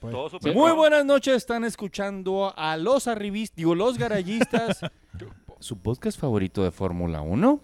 [0.00, 0.12] Pues.
[0.12, 4.80] Todo súper Muy buenas noches, están escuchando a los arribistas, digo, los garayistas,
[5.60, 7.60] su podcast favorito de Fórmula 1.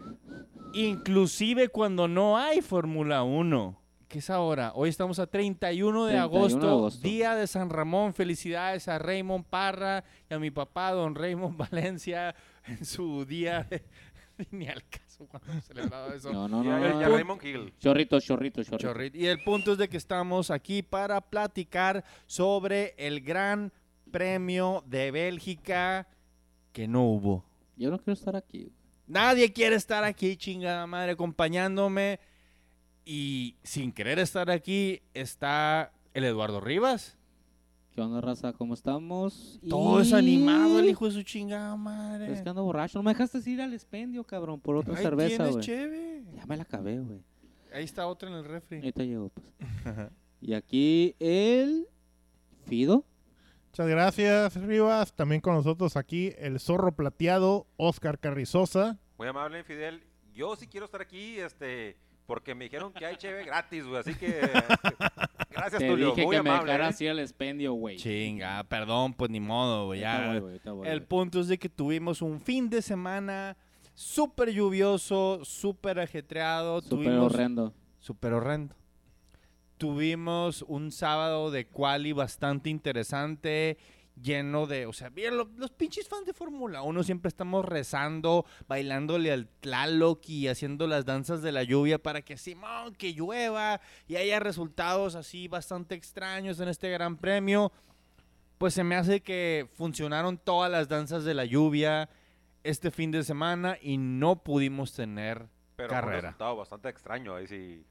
[0.75, 3.81] Inclusive cuando no hay Fórmula 1.
[4.07, 4.71] ¿Qué es ahora?
[4.77, 7.01] Hoy estamos a 31 de 31 de agosto, agosto.
[7.01, 8.15] día de San Ramón.
[8.15, 12.37] Felicidades a Raymond Parra y a mi papá, don Raymond Valencia,
[12.67, 13.83] en su día de...
[14.53, 14.85] Ni al
[15.31, 16.33] cuando eso.
[16.33, 17.09] No, no, no.
[17.09, 17.75] Raymond Hill.
[17.79, 18.89] Chorrito, chorrito, chorrito.
[18.89, 19.15] Chorrit.
[19.15, 23.73] Y el punto es de que estamos aquí para platicar sobre el Gran
[24.11, 26.09] Premio de Bélgica
[26.73, 27.45] que no hubo.
[27.77, 28.73] Yo no quiero estar aquí.
[29.07, 32.21] Nadie quiere estar aquí, chingada madre, acompañándome.
[33.05, 37.19] Y sin querer estar aquí está el Eduardo Rivas.
[37.95, 38.53] ¿Qué onda, raza?
[38.53, 39.61] ¿Cómo estamos?
[39.69, 42.33] Todo Y- desanimado el hijo de su chingada madre.
[42.33, 42.99] Es que ando borracho.
[42.99, 45.65] No me dejaste ir al expendio, cabrón, por otra cerveza, güey.
[46.35, 47.21] Ya me la acabé, güey.
[47.73, 48.79] Ahí está otra en el refri.
[48.79, 49.47] Ahorita llego, pues.
[50.41, 51.87] Y aquí el
[52.67, 53.05] Fido.
[53.69, 55.13] Muchas gracias, Rivas.
[55.15, 58.99] También con nosotros aquí el zorro plateado, Oscar Carrizosa.
[59.19, 60.03] Muy amable, Fidel.
[60.35, 63.99] Yo sí quiero estar aquí, este, porque me dijeron que hay cheve gratis, güey.
[64.01, 64.41] Así que,
[65.55, 66.11] gracias, Te Tulio.
[66.11, 66.67] dije Muy que me amable.
[66.73, 66.91] dejara ¿eh?
[66.91, 67.97] así al expendio, güey.
[67.97, 70.01] Chinga, perdón, pues ni modo, güey.
[70.01, 71.09] Ya, voy, güey, ahorita voy, El güey.
[71.09, 73.57] punto es de que tuvimos un fin de semana
[73.95, 76.81] súper lluvioso, súper ajetreado.
[76.83, 77.75] Súper tuvimos, horrendo.
[77.99, 78.75] Súper horrendo.
[79.77, 83.77] Tuvimos un sábado de quali bastante interesante,
[84.21, 88.47] lleno de, o sea, bien, lo- los pinches fans de Fórmula 1 siempre estamos rezando,
[88.69, 93.81] bailándole al Tlaloc y haciendo las danzas de la lluvia para que Simón, que llueva
[94.07, 97.73] y haya resultados así bastante extraños en este gran premio.
[98.59, 102.09] Pues se me hace que funcionaron todas las danzas de la lluvia
[102.63, 106.21] este fin de semana y no pudimos tener Pero fue un carrera.
[106.29, 107.35] resultado bastante extraño.
[107.35, 107.85] Ahí sí.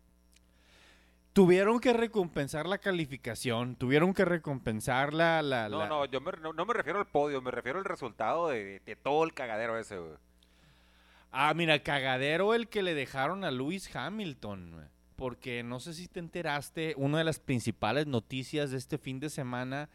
[1.34, 5.42] Tuvieron que recompensar la calificación, tuvieron que recompensar la...
[5.42, 7.86] la, No, la- no, yo me- no, no me refiero al podio, me refiero al
[7.86, 10.14] resultado de, de todo el cagadero ese, güey.
[11.31, 14.85] Ah, mira, cagadero el que le dejaron a Lewis Hamilton, güey.
[15.16, 19.31] porque no sé si te enteraste, una de las principales noticias de este fin de
[19.31, 19.90] semana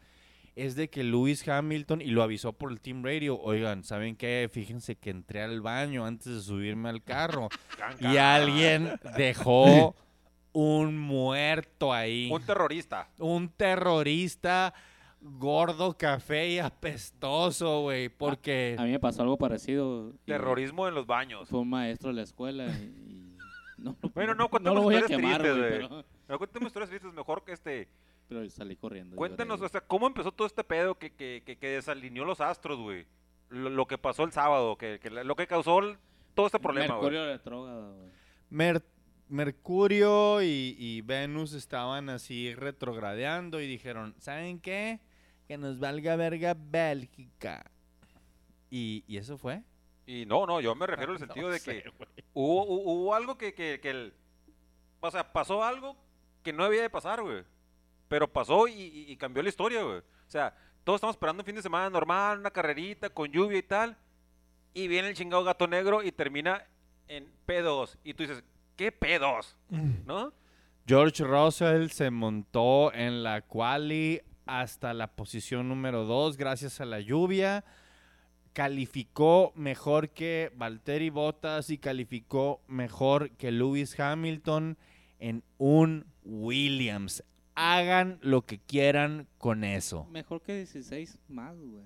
[0.57, 4.49] es de que Lewis Hamilton, y lo avisó por el Team Radio, oigan, ¿saben qué?
[4.51, 7.47] Fíjense que entré al baño antes de subirme al carro
[8.01, 9.95] y alguien dejó
[10.53, 12.29] un muerto ahí.
[12.31, 13.09] Un terrorista.
[13.19, 14.73] un terrorista
[15.21, 18.75] gordo, café y apestoso, güey, porque...
[18.79, 20.13] A mí me pasó algo parecido.
[20.25, 21.49] Terrorismo en los baños.
[21.49, 22.83] Fue un maestro de la escuela y...
[22.85, 23.37] y
[23.77, 25.87] no, Bueno, no, no cuéntanos lo voy a historias quemar, tristes, güey, güey.
[25.89, 27.89] pero, No, cuéntame historias tristes mejor que este.
[28.27, 29.15] pero salí corriendo.
[29.15, 32.39] Cuéntanos, lloré, o sea, ¿cómo empezó todo este pedo que, que, que, que desalineó los
[32.41, 33.05] astros, güey?
[33.49, 35.97] Lo, lo que pasó el sábado, que, que lo que causó el-
[36.33, 37.11] todo este problema, güey.
[37.11, 38.09] Mercurio retrógrado, güey.
[38.49, 38.83] Mer-
[39.29, 44.99] Mercurio y, y Venus estaban así retrogradeando y dijeron, ¿saben qué?
[45.47, 47.71] Que nos valga verga Bélgica.
[48.69, 49.63] Y, y eso fue.
[50.05, 51.83] Y no, no, yo me refiero al sentido de que
[52.33, 54.13] hubo, hu- hubo algo que, que, que el...
[54.99, 55.95] O sea, pasó algo
[56.43, 57.43] que no debía de pasar, güey.
[58.07, 59.99] Pero pasó y, y- y cambió la historia, güey.
[59.99, 63.63] O sea, todos estamos esperando un fin de semana normal, una carrerita con lluvia y
[63.63, 63.97] tal.
[64.73, 66.65] Y viene el chingado gato negro y termina
[67.07, 67.97] en P2.
[68.03, 68.43] Y tú dices,
[68.79, 69.55] ¿qué P2?
[70.05, 70.31] ¿No?
[70.87, 77.01] George Russell se montó en la quali hasta la posición número 2 gracias a la
[77.01, 77.65] lluvia.
[78.53, 84.77] Calificó mejor que Valtteri Bottas y calificó mejor que Lewis Hamilton
[85.19, 87.25] en un Williams.
[87.55, 90.05] Hagan lo que quieran con eso.
[90.05, 91.83] Mejor que 16 más, güey.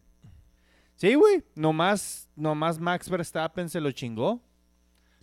[0.93, 1.43] Sí, güey.
[1.55, 4.43] Nomás, nomás Max Verstappen se lo chingó.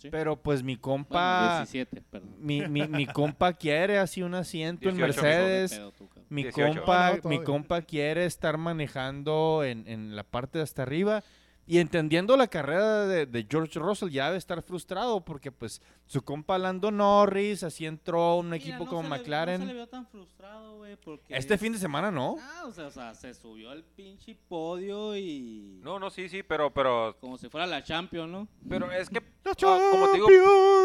[0.01, 0.09] Sí.
[0.09, 1.57] Pero pues mi Bueno, compa...
[1.65, 2.35] 17, perdón.
[2.39, 5.71] mi, mi, mi compa quiere así un asiento en 18, Mercedes.
[5.75, 6.25] Pedo tú, cabrón.
[6.29, 6.79] Mi 18.
[6.79, 10.81] compa, No, no, todo mi compa quiere estar manejando en, en la parte de hasta
[10.81, 11.23] arriba
[11.67, 16.21] y entendiendo la carrera de, de George Russell ya debe estar frustrado porque pues su
[16.23, 19.59] compa Lando Norris así entró un Mira, equipo no como se le- McLaren.
[19.61, 21.35] no se le vio tan frustrado, güey, porque...
[21.35, 22.35] este fin de semana no.
[22.41, 25.79] Ah, o sea, o sea, se subió al pinche podio y...
[25.83, 28.47] No, no, sí, sí, pero, pero, Como si fuera la Champions, ¿no?
[28.67, 30.27] pero es que, ¡La ah, como te digo,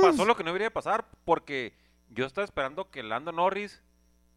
[0.03, 1.73] pasó lo que no debería de pasar porque
[2.11, 3.83] yo estaba esperando que Lando Norris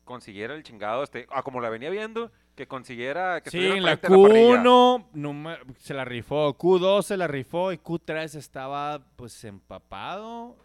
[0.06, 3.94] consiguiera el chingado, este, ah, como la venía viendo, que consiguiera que Sí, en la
[3.94, 4.64] enfrente de parrilla.
[4.64, 10.58] Q1 número- se la rifó, Q2 se la rifó y Q3 estaba pues empapado.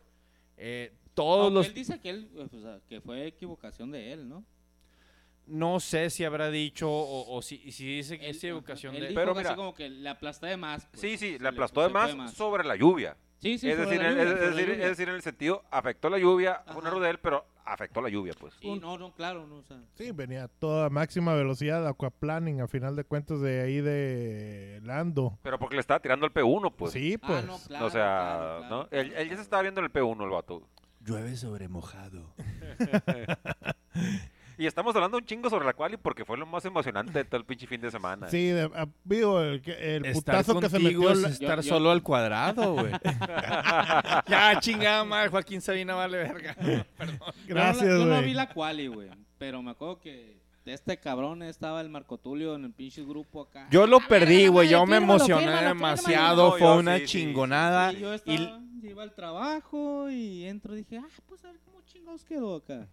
[0.56, 1.67] Eh, todos Aunque los...
[1.69, 4.44] Él dice que, él, o sea, que fue equivocación de él, ¿no?
[5.46, 9.00] No sé si habrá dicho o, o si, si dice que Él- es equivocación él
[9.02, 9.08] de...
[9.11, 10.87] dijo Pero que así mira- como que le aplasté de más.
[10.87, 11.00] pues.
[11.00, 13.17] Sí, sí, le aplastó de fue más, sobre la lluvia.
[13.38, 15.62] Sí, sí, es, decir, la en- lluvia, es, la decir, es decir, en el sentido,
[15.70, 16.88] afectó la lluvia, fue un Ajá.
[16.88, 18.55] error de él, pero afectó la lluvia, pues.
[18.61, 22.69] Sí, no, no, claro, no, o sea, Sí, venía a toda máxima velocidad, aquaplaning, a
[22.69, 25.38] final de cuentas de ahí de Lando.
[25.43, 26.93] Pero porque le estaba tirando el P1, pues.
[26.93, 27.46] sí, Ah, pues.
[27.46, 28.76] no, claro, o sea, claro, claro.
[28.82, 28.88] ¿no?
[28.90, 30.69] Él, él ya se estaba viendo en el P1, el vato.
[31.00, 32.34] Llueve sobre mojado.
[34.56, 37.38] Y estamos hablando un chingo sobre la quali porque fue lo más emocionante de todo
[37.38, 38.28] el pinche fin de semana.
[38.28, 39.60] Sí, de- ah, digo, el,
[40.12, 41.26] putazo que se contigo metió.
[41.26, 42.92] es estar Yo- yo- solo al cuadrado, güey.
[44.28, 46.54] ya, chingada madre, Joaquín Sabina vale verga.
[46.96, 47.18] Perdón.
[47.46, 48.24] Gracias, Yo no, la- yo no güey.
[48.26, 49.10] vi la quali, güey.
[49.38, 53.66] Pero me acuerdo que este cabrón estaba el Marco Tulio en el pinche grupo acá.
[53.70, 54.68] Yo lo perdí, güey.
[54.68, 56.50] Yo me emocioné fírmalo, demasiado.
[56.52, 57.18] Fue yo una sí, sí, sí.
[57.24, 57.92] chingonada.
[57.92, 61.80] Y yo Y iba al trabajo y entro y dije, ah, pues a ver cómo
[61.82, 62.86] chingados quedó acá.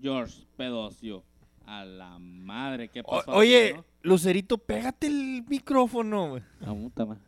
[0.00, 1.22] George, P2, yo.
[1.66, 3.30] A la madre, ¿qué O- pasó?
[3.32, 6.42] oye, aquí, Lucerito, pégate el micrófono, güey.
[6.60, 6.70] no?
[6.70, 7.20] Ah, puta madre.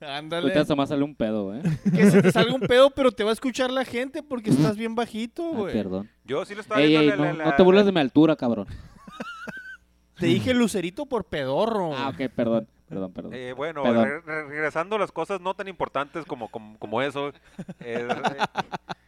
[0.00, 0.54] Ándale.
[0.54, 1.60] Ahorita me sale un pedo, ¿eh?
[1.94, 4.76] Que se te salga un pedo, pero te va a escuchar la gente porque estás
[4.76, 5.72] bien bajito, Ah, güey.
[5.74, 6.08] perdón.
[6.24, 7.02] Yo sí lo estaba Ey, viendo.
[7.04, 8.66] ey, la- no, la- no la- te burles de mi altura, cabrón.
[10.18, 11.94] Te dije Lucerito por pedorro.
[11.96, 12.68] Ah, ok, perdón.
[12.88, 13.32] Perdón, perdón.
[13.34, 14.04] Eh, bueno, Perdón.
[14.04, 17.32] re- re- regresando a las cosas no tan importantes como, como, como eso.
[17.80, 18.06] eh,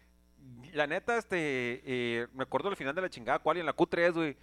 [0.73, 4.13] la neta, este, eh, me acuerdo del final de la chingada cual en la Q3,
[4.13, 4.37] güey.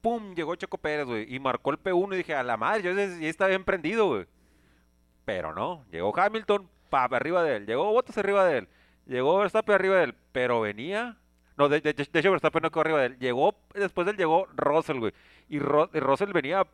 [0.00, 2.92] Pum, llegó Checo Pérez, güey, y marcó el P1 y dije, a la madre, yo
[2.92, 4.26] ya estaba bien prendido, güey.
[5.24, 8.68] Pero no, llegó Hamilton, pa, arriba de él, llegó Bottas arriba de él,
[9.06, 11.16] llegó Verstappen arriba de él, pero venía...
[11.56, 13.18] No, de, de- de hecho Verstappen no quedó arriba de él.
[13.18, 15.12] Llegó, después de él llegó Russell, güey.
[15.50, 16.66] Y, Ro- y Russell venía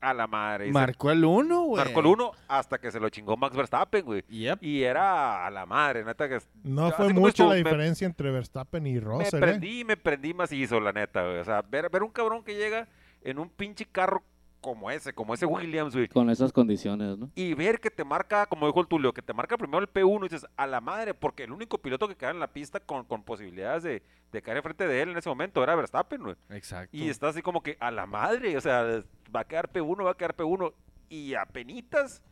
[0.00, 0.64] a la madre.
[0.66, 1.84] y se- Marcó el uno, güey.
[1.84, 4.22] Marcó el 1 hasta que se lo chingó Max Verstappen, güey.
[4.28, 4.62] Yep.
[4.62, 6.38] Y era a la madre, neta que...
[6.62, 9.40] No fue estuvo, la me- diferencia entre Verstappen y Me Russell, ¿eh?
[9.40, 11.38] prendí, me prendí macizo, la neta, güey.
[11.38, 12.86] O sea, ver, ver un cabrón que llega
[13.22, 14.22] en un pinche carro
[14.60, 16.08] como ese, como ese Williams, güey.
[16.08, 17.30] Con esas condiciones, ¿no?
[17.36, 20.18] Y ver que te marca, como dijo el Tulio, que te marca primero el P1
[20.26, 23.04] y dices, a la madre, porque el único piloto que queda en la pista con,
[23.04, 24.02] con posibilidades de,
[24.32, 26.34] de caer enfrente de él en ese momento era Verstappen, güey.
[26.50, 26.96] Exacto.
[26.96, 29.00] Y está así como que a la madre, o sea,
[29.34, 30.72] va a quedar P1, va a quedar P1.
[31.10, 32.22] Y a penitas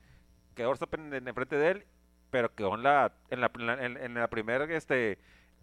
[0.54, 1.86] quedó Verstappen en, enfrente de él,
[2.30, 5.12] pero quedó en la, en la, en la, en- en la primera, este...
[5.12, 5.18] eh,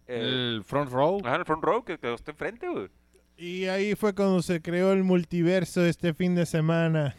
[0.07, 1.19] el front row.
[1.24, 2.89] ajá, en el front row, que quedó hasta enfrente, güey.
[3.38, 7.15] Y ahí fue cuando se creó el multiverso este fin de semana.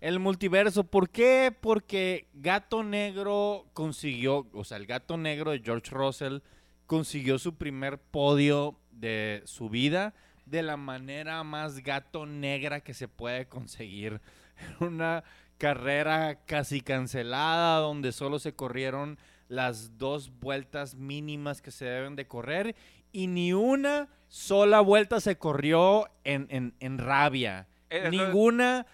[0.00, 1.52] El multiverso, ¿por qué?
[1.60, 6.38] Porque Gato Negro consiguió, o sea, el Gato Negro de George Russell
[6.86, 10.14] consiguió su primer podio de su vida
[10.50, 14.20] de la manera más gato negra que se puede conseguir.
[14.80, 15.24] Una
[15.58, 19.18] carrera casi cancelada donde solo se corrieron
[19.48, 22.76] las dos vueltas mínimas que se deben de correr
[23.12, 27.66] y ni una sola vuelta se corrió en, en- en rabia.
[27.90, 28.86] Eh, Ninguna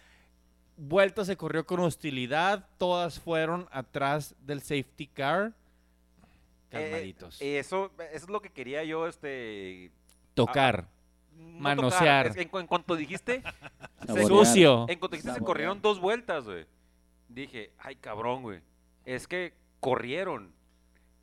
[0.76, 5.52] vuelta se corrió con hostilidad, todas fueron atrás del safety car.
[6.70, 7.40] Calmaditos.
[7.42, 9.90] Eh, eso, eso es lo que quería yo, este...
[10.34, 10.88] Tocar.
[11.36, 12.26] No Manosear.
[12.28, 13.42] es que en, cu- en cuanto dijiste...
[14.06, 14.24] se-.
[14.26, 14.86] Sucio.
[14.88, 16.66] En cuanto dijiste se corrieron dos vueltas, güey.
[17.28, 18.60] Dije, ay, cabrón, güey.
[19.04, 20.52] Es que corrieron.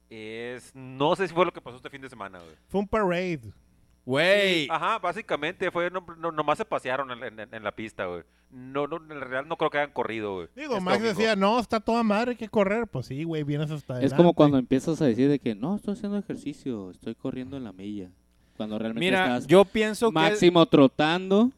[0.09, 0.71] Es...
[0.75, 2.55] No sé si fue lo que pasó este fin de semana, güey.
[2.67, 3.41] Fue un parade.
[4.05, 4.67] Güey.
[4.69, 8.23] Ajá, básicamente fue, no, no- nomás se pasearon en, en- en la pista, güey.
[8.49, 10.47] No, no, en realidad no creo que hayan corrido, güey.
[10.55, 12.85] Digo, este Max decía, no, está toda madre, hay que correr.
[12.87, 14.17] Pues sí, güey, vienes hasta Es adelante.
[14.17, 17.71] como cuando empiezas a decir de que no, estoy haciendo ejercicio, estoy corriendo en la
[17.71, 18.09] milla.
[18.57, 20.13] Cuando realmente Mira, estás yo pienso que...
[20.13, 21.51] máximo trotando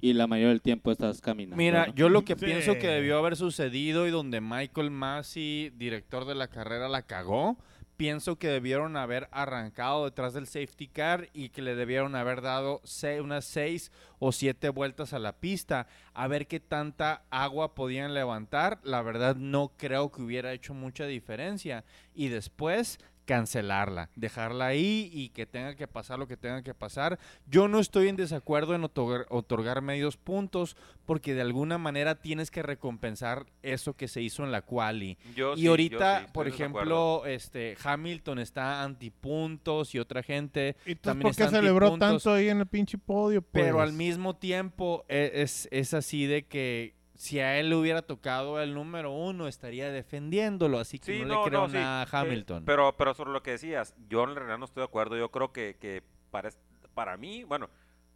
[0.00, 1.56] y la mayoría del tiempo estás caminando.
[1.56, 1.94] Mira, ¿no?
[1.94, 2.44] yo lo que Sí.
[2.46, 7.56] pienso que debió haber sucedido y donde Michael Massey, director de la carrera, la cagó,
[7.96, 12.80] pienso que debieron haber arrancado detrás del safety car y que le debieron haber dado
[12.84, 18.14] se- unas seis o siete vueltas a la pista a ver qué tanta agua podían
[18.14, 18.78] levantar.
[18.84, 21.84] La verdad no creo que hubiera hecho mucha diferencia.
[22.14, 27.18] Y después cancelarla, dejarla ahí y que tenga que pasar lo que tenga que pasar.
[27.46, 32.50] Yo no estoy en desacuerdo en otorgar, otorgar medios puntos porque de alguna manera tienes
[32.50, 35.18] que recompensar eso que se hizo en la quali.
[35.36, 40.22] Yo sí, y yo ahorita, sí, estoy por ejemplo, este Hamilton está antipuntos y otra
[40.22, 43.42] gente ¿Y tú también por qué está celebró tanto ahí en el pinche podio?
[43.42, 43.62] Pues?
[43.62, 48.02] Pero al mismo tiempo e- es, es así de que si a él le hubiera
[48.02, 51.74] tocado el número uno, estaría defendiéndolo, así que Sí, no, no, le creo no, sí,
[51.74, 52.64] nada a eh, Hamilton.
[52.64, 55.16] pero, pero sobre lo que decías, yo en realidad no estoy de acuerdo.
[55.16, 56.50] Yo creo que, que para,
[56.94, 57.68] para mí, bueno,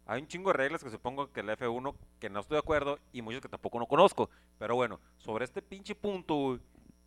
[0.05, 2.97] hay un chingo de reglas que supongo que el F1 que no estoy de acuerdo
[3.11, 4.29] y muchos que tampoco no conozco.
[4.57, 6.57] Pero bueno, sobre este pinche punto,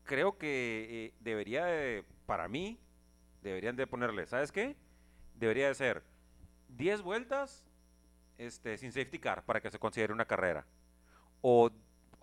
[0.05, 2.79] creo que eh, debería de, para mí,
[3.41, 4.76] deberían de ponerle, ¿sabes qué?
[5.35, 6.03] Debería de ser
[6.69, 7.65] 10 vueltas
[8.37, 10.67] este, sin safety car para que se considere una carrera.
[11.41, 11.71] O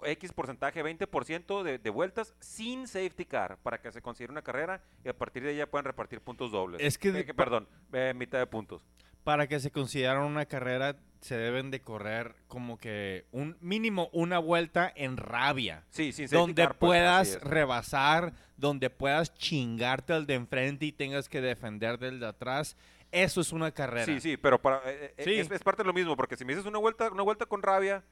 [0.06, 4.82] X porcentaje, 20% de, de vueltas sin safety car para que se considere una carrera
[5.04, 6.82] y a partir de ya puedan repartir puntos dobles.
[6.82, 8.84] Es que Eh, que, perdón, eh, mitad de puntos.
[9.24, 14.38] Para que se considere una carrera, se deben de correr como que un mínimo una
[14.40, 15.86] vuelta en rabia.
[15.90, 21.30] Sí, sin donde car, pues, puedas rebasar, donde puedas chingarte al de enfrente y tengas
[21.30, 22.76] que defender del de atrás.
[23.14, 24.06] Eso es una carrera.
[24.06, 25.34] Sí, sí, pero para, eh, eh, Sí.
[25.36, 27.62] Es, es parte de lo mismo, porque si me dices una vuelta, una vuelta con
[27.62, 28.04] rabia,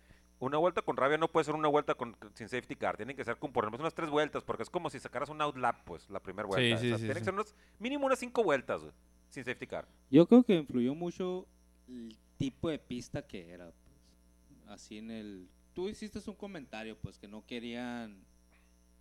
[0.42, 3.24] una vuelta con rabia no puede ser una vuelta con, sin safety car, tienen que
[3.24, 5.84] ser con por lo menos unas tres vueltas, porque es como si sacaras un outlap,
[5.86, 6.78] pues, la primera vuelta.
[6.80, 7.20] sí, O sea, sí, tienen sí.
[7.22, 8.92] que ser unas, mínimo unas cinco vueltas, güey,
[9.30, 9.88] sin safety car.
[10.10, 11.48] Yo creo que influyó mucho
[11.88, 13.66] el tipo de pista que era.
[13.66, 14.68] Pues.
[14.68, 15.48] Así en el.
[15.74, 18.18] Tú hiciste un comentario, pues que no querían.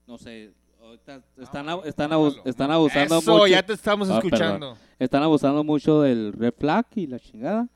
[0.07, 0.53] No sé.
[0.81, 3.47] Ahorita están, abus- están abusando Eso, mucho.
[3.49, 4.79] ya te estamos Ah, escuchando.
[4.99, 7.69] Están abusando mucho del red flag y la chingada.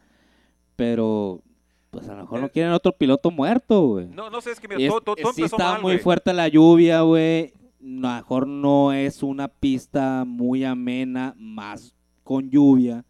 [0.76, 1.42] Pero.
[1.94, 2.50] Pues a lo mejor no Eh.
[2.50, 4.06] quieren otro piloto muerto, güey.
[4.08, 5.98] No, no sé, es que mira, es- todo, todo, todo sí empezó está mal, muy
[5.98, 7.52] fuerte la lluvia, güey.
[7.80, 13.04] A lo mejor no es una pista muy amena, más con lluvia.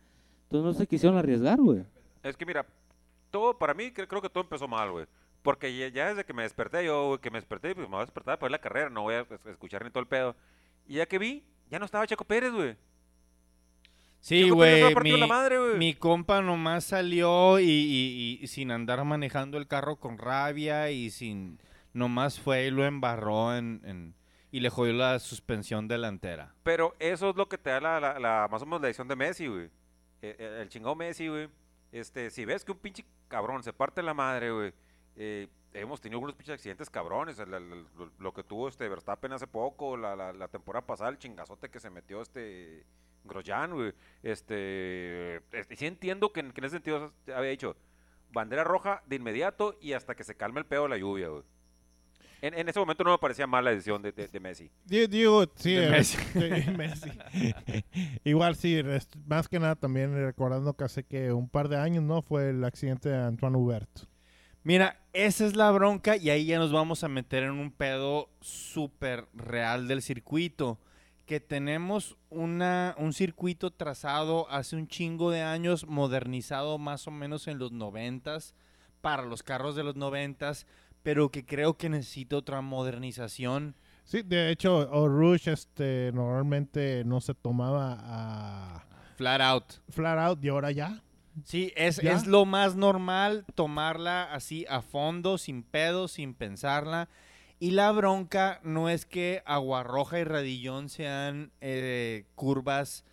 [0.44, 1.84] Entonces no se quisieron arriesgar, güey.
[2.22, 2.66] Es que mira,
[3.30, 5.06] todo, para mí cre- creo que todo empezó mal, güey.
[5.42, 8.02] Porque ya, ya desde que me desperté, yo, güey, que me desperté, pues me voy
[8.02, 10.34] a despertar para ver la carrera, no voy a es- escuchar ni todo el pedo.
[10.88, 12.76] Y ya que vi, ya no estaba Checo Pérez, güey.
[14.24, 14.94] Sí, güey.
[15.02, 15.10] Mi,
[15.78, 21.10] mi compa nomás salió y, y- y sin andar manejando el carro con rabia y
[21.10, 21.58] sin.
[21.92, 24.14] Nomás fue y lo embarró en, en-
[24.50, 26.54] y le jodió la suspensión delantera.
[26.62, 29.08] Pero eso es lo que te da la, la- la- más o menos la edición
[29.08, 29.64] de Messi, güey.
[30.22, 31.50] Eh, eh, el chingado Messi, güey.
[31.92, 34.72] Este, si ves que un pinche cabrón se parte la madre, güey.
[35.16, 37.38] eh, hemos tenido algunos pinches accidentes cabrones.
[37.38, 40.86] el- el- el- lo, lo que tuvo este Verstappen hace poco, la, la- la temporada
[40.86, 42.86] pasada, el chingazote que se metió este
[43.24, 43.92] Grosjean, güey.
[44.22, 47.76] Este, este, sí entiendo que, en- que en ese sentido había dicho
[48.32, 51.42] bandera roja de inmediato y hasta que se calme el pedo de la lluvia, güey.
[52.42, 54.70] En, en ese momento no me parecía mal la decisión de, de- de Messi.
[54.84, 56.18] Di- Digo, sí, De eh, Messi.
[56.76, 57.10] Messi.
[58.24, 58.82] Igual sí,
[59.26, 62.20] más que nada también recordando que hace que un par de años, ¿no?
[62.22, 63.88] Fue el accidente de Antoine Hubert.
[64.62, 68.30] Mira, esa es la bronca y ahí ya nos vamos a meter en un pedo
[68.40, 70.78] súper real del circuito.
[71.26, 77.48] Que tenemos una, un circuito trazado hace un chingo de años, modernizado más o menos
[77.48, 78.54] en los noventas,
[79.00, 80.66] para los carros de los noventas,
[81.02, 83.74] pero que creo que necesita otra modernización.
[84.04, 89.64] Sí, de hecho, Rouge este, normalmente no se tomaba a Flat out.
[89.90, 91.02] flat out y ahora ya.
[91.44, 92.12] Sí, es, ¿Ya?
[92.12, 97.08] es lo más normal tomarla así a fondo, sin pedo, sin pensarla.
[97.64, 103.04] Y la bronca no es que Aguarroja y Radillón sean eh, curvas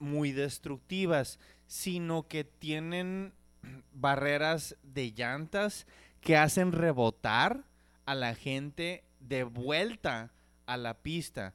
[0.00, 1.38] muy destructivas,
[1.68, 3.32] sino que tienen
[3.92, 5.86] barreras de llantas
[6.20, 7.62] que hacen rebotar
[8.06, 10.32] a la gente de vuelta
[10.66, 11.54] a la pista.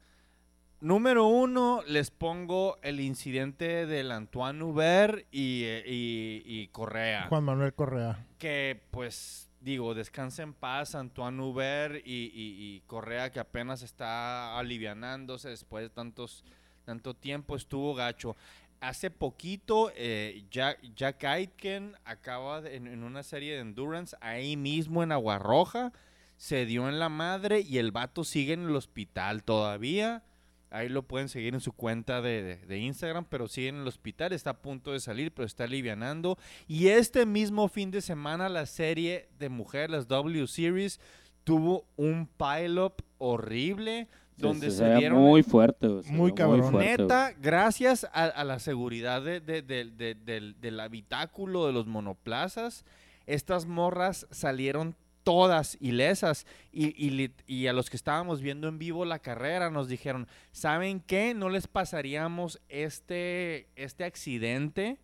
[0.79, 7.27] Número uno, les pongo el incidente del Antoine Hubert y, eh, y- y Correa.
[7.27, 8.25] Juan Manuel Correa.
[8.39, 15.49] Que pues digo, descansa en paz Antoine Hubert y, y- Correa que apenas está alivianándose
[15.49, 16.43] después de tantos,
[16.83, 18.35] tanto tiempo, estuvo gacho.
[18.79, 25.03] Hace poquito, eh, Jack, Jack Aitken acaba en, en una serie de endurance ahí mismo
[25.03, 25.93] en Aguarroja,
[26.37, 30.23] se dio en la madre y el vato sigue en el hospital todavía.
[30.71, 33.87] Ahí lo pueden seguir en su cuenta de, de- de Instagram, pero sigue en el
[33.87, 36.37] hospital, está a punto de salir, pero está alivianando.
[36.67, 40.99] Y este mismo fin de semana la serie de mujeres, las W Series,
[41.43, 46.73] tuvo un pileup horrible donde se, dieron muy fuerte, Muy cabrón.
[47.03, 51.85] Neta, gracias a, a la seguridad de- de- de- de- del, del habitáculo de los
[51.85, 52.85] monoplazas,
[53.27, 56.45] estas morras salieron todas ilesas.
[56.71, 60.99] Y, y y a los que estábamos viendo en vivo la carrera nos dijeron, ¿saben
[60.99, 61.33] qué?
[61.33, 64.99] No les pasaríamos este, este accidente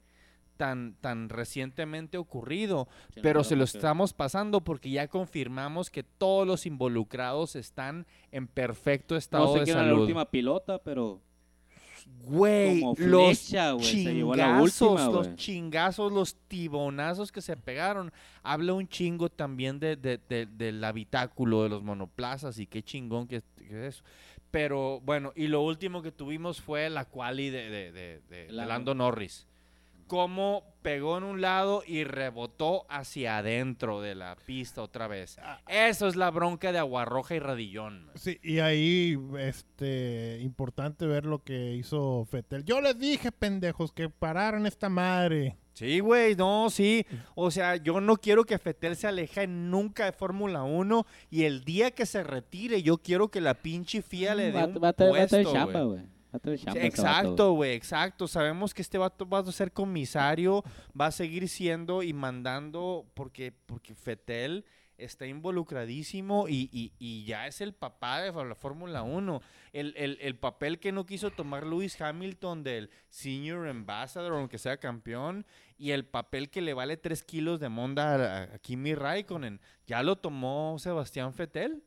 [0.57, 6.03] tan, tan recientemente ocurrido, Sí, pero no, se lo estamos pasando porque ya confirmamos que
[6.03, 10.79] todos los involucrados están en perfecto estado No sé de quién era la última pilota,
[10.79, 11.21] pero
[12.23, 13.49] Güey, los
[13.81, 18.11] chingazos, última, los chingazos, los tibonazos que se pegaron.
[18.43, 23.27] Habla un chingo también de, de- de- del habitáculo de los monoplazas y qué chingón
[23.27, 24.03] que, que es eso.
[24.51, 28.47] Pero bueno, y lo último que tuvimos fue la quali de, de.
[28.67, 29.45] Lando Norris.
[30.07, 35.37] Cómo pegó en un lado y rebotó hacia adentro de la pista otra vez.
[35.41, 35.59] Ah.
[35.67, 38.05] Eso es la bronca de Aguarroja y Radillón.
[38.05, 38.15] man.
[38.15, 42.63] Sí, y ahí, este, importante ver lo que hizo Fetel.
[42.63, 45.57] Yo les dije, pendejos, que pararan esta madre.
[45.73, 47.05] Sí, güey, no, sí.
[47.35, 51.63] O sea, yo no quiero que Fetel se aleje nunca de Fórmula 1 y el
[51.63, 54.89] día que se retire, yo quiero que la pinche FIA le dé va, un va
[54.89, 55.99] a tener- va a tener puesto, chamba, güey.
[55.99, 56.16] Va a
[56.85, 58.27] exacto, güey, exacto.
[58.27, 60.63] Sabemos que este va a ser comisario,
[60.99, 64.65] va a seguir siendo y mandando porque, porque Fetel
[64.97, 69.41] está involucradísimo y, y- y ya es el papá de la Fórmula 1.
[69.71, 74.77] El, el- el papel que no quiso tomar Lewis Hamilton del Senior Ambassador, aunque sea
[74.77, 75.45] campeón,
[75.77, 80.01] y el papel que le vale 3 kilos de monda a, a Kimi Raikkonen, ya
[80.01, 81.83] lo tomó Sebastián Fetel.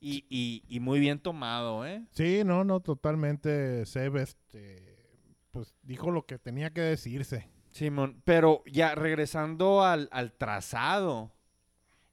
[0.00, 2.04] Y, y- y muy bien tomado, ¿eh?
[2.12, 3.84] Sí, no, no, totalmente.
[3.86, 4.96] Seb, este,
[5.50, 7.48] pues dijo lo que tenía que decirse.
[7.70, 11.32] Simón, pero ya regresando al, al trazado,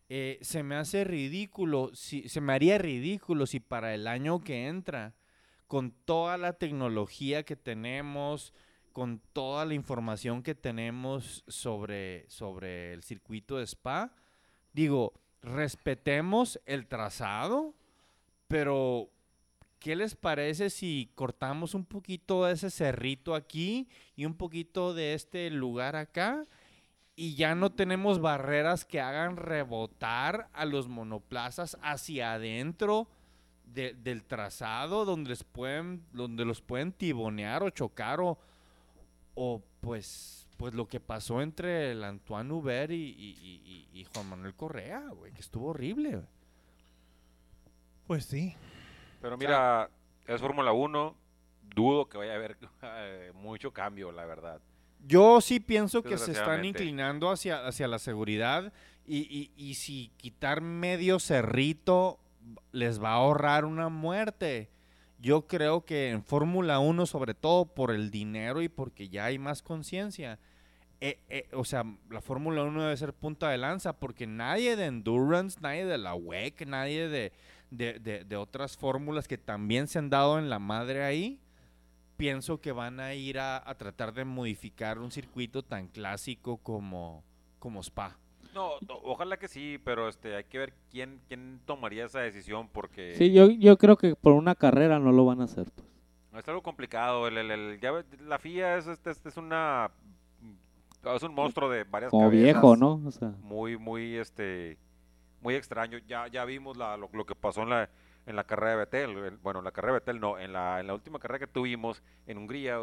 [0.09, 4.67] eh, se me hace ridículo, si, se me haría ridículo si para el año que
[4.67, 5.15] entra,
[5.67, 8.53] con toda la tecnología que tenemos,
[8.91, 14.13] con toda la información que tenemos sobre, sobre el circuito de Spa,
[14.73, 15.13] digo,
[15.43, 17.73] respetemos el trazado,
[18.47, 19.09] pero
[19.79, 25.13] ¿qué les parece si cortamos un poquito de ese cerrito aquí y un poquito de
[25.13, 26.43] este lugar acá?
[27.15, 33.07] Y ya no tenemos barreras que hagan rebotar a los monoplazas hacia adentro
[33.65, 38.39] de- del trazado, donde, les pueden, donde los pueden tibonear o chocar o,
[39.35, 44.05] o pues, pues lo que pasó entre el Antoine Hubert y, y- y- y- y
[44.05, 46.21] Juan Manuel Correa, güey, que estuvo horrible.
[48.07, 48.55] Pues sí.
[49.21, 49.89] Pero mira,
[50.27, 51.15] es Fórmula 1.
[51.75, 54.61] Dudo que vaya a haber eh, mucho cambio, la verdad.
[55.05, 58.71] Yo sí pienso que se están inclinando hacia, hacia la seguridad
[59.05, 62.19] y, y- y si quitar medio cerrito
[62.71, 64.69] les va a ahorrar una muerte.
[65.23, 69.39] Yo creo que en Fórmula 1, sobre todo por el dinero y porque ya hay
[69.39, 70.37] más conciencia,
[70.99, 74.85] eh, eh, o sea, la Fórmula 1 debe ser punta de lanza porque nadie de
[74.87, 77.31] Endurance, nadie de la WEC, nadie de,
[77.71, 81.39] de- de- de otras fórmulas que también se han dado en la madre ahí,
[82.17, 87.23] pienso que van a ir a, a tratar de modificar un circuito tan clásico como,
[87.59, 88.17] como Spa.
[88.53, 92.67] No, no, ojalá que sí, pero este hay que ver quién quién tomaría esa decisión
[92.69, 95.71] porque Sí, yo, yo creo que por una carrera no lo van a hacer.
[95.71, 96.43] Pues.
[96.43, 97.27] es algo complicado.
[97.27, 97.91] El, el- el- ya
[98.25, 99.89] la FIA es, este, este es una
[101.15, 102.43] es un monstruo de varias Como cabezas.
[102.43, 103.01] viejo, ¿no?
[103.05, 104.77] O sea, Muy muy este
[105.41, 105.97] muy extraño.
[106.07, 107.89] Ya ya vimos la, lo, lo que pasó en la
[108.25, 109.09] en la carrera de Betel.
[109.17, 111.47] el- Bueno, en la carrera de Betel no, en la en la última carrera que
[111.51, 112.77] tuvimos en Hungría.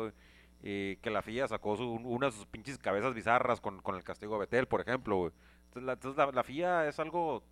[0.62, 4.04] eh, que la FIA sacó su- una de sus pinches cabezas bizarras con, con el
[4.04, 5.32] castigo de Betel, por ejemplo.
[5.74, 7.42] La, entonces la- la FIA es algo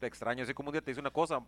[0.00, 0.42] extraño.
[0.44, 1.40] Así como un día te dice una cosa,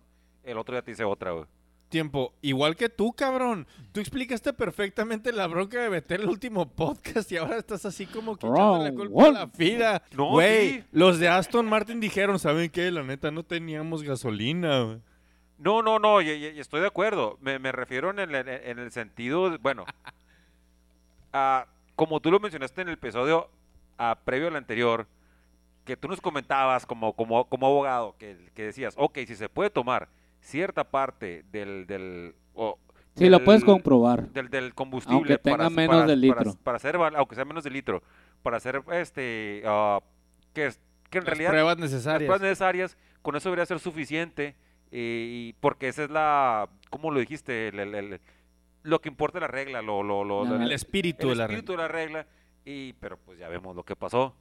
[0.42, 1.32] el otro día te dice otra.
[1.32, 1.44] güey.
[1.88, 3.66] Tiempo, igual que tú, cabrón.
[3.92, 8.34] Tú explicaste perfectamente la bronca de meter el último podcast y ahora estás así como
[8.34, 10.02] echándole la culpa a la FIA.
[10.16, 10.84] No, Güey, sí.
[10.92, 12.90] los de Aston Martin dijeron, ¿saben qué?
[12.90, 14.82] La neta, no teníamos gasolina.
[14.82, 14.98] güey".
[15.58, 17.38] No, no, no, y, y- y estoy de acuerdo.
[17.40, 19.84] Me, me refiero en el, en- en el sentido, de- bueno,
[21.32, 23.48] a- como tú lo mencionaste en el episodio
[23.98, 25.06] a, previo al anterior,
[25.84, 29.70] que tú nos comentabas como, como, como abogado, que, que decías, ok, si se puede
[29.70, 30.08] tomar
[30.40, 31.86] cierta parte del...
[31.86, 32.78] del o
[33.16, 34.28] sí, lo puedes comprobar.
[34.30, 36.58] del, del combustible Aunque tenga para, menos para- del para- litro.
[36.62, 38.02] para hacer, aunque sea menos de litro,
[38.42, 40.00] para hacer este ah,
[40.52, 42.18] que, es- que en Las realidad pruebas las necesarias.
[42.28, 44.54] pruebas necesarias, con eso debería ser suficiente,
[44.90, 47.68] eh, y porque esa es la, ¿cómo lo dijiste?
[47.68, 48.20] El- el- el-
[48.82, 51.72] lo que importa es la regla, lo, lo, lo- el espíritu el de la espíritu
[51.72, 52.26] de la regla,
[52.64, 54.34] y, pero pues ya vemos lo que pasó.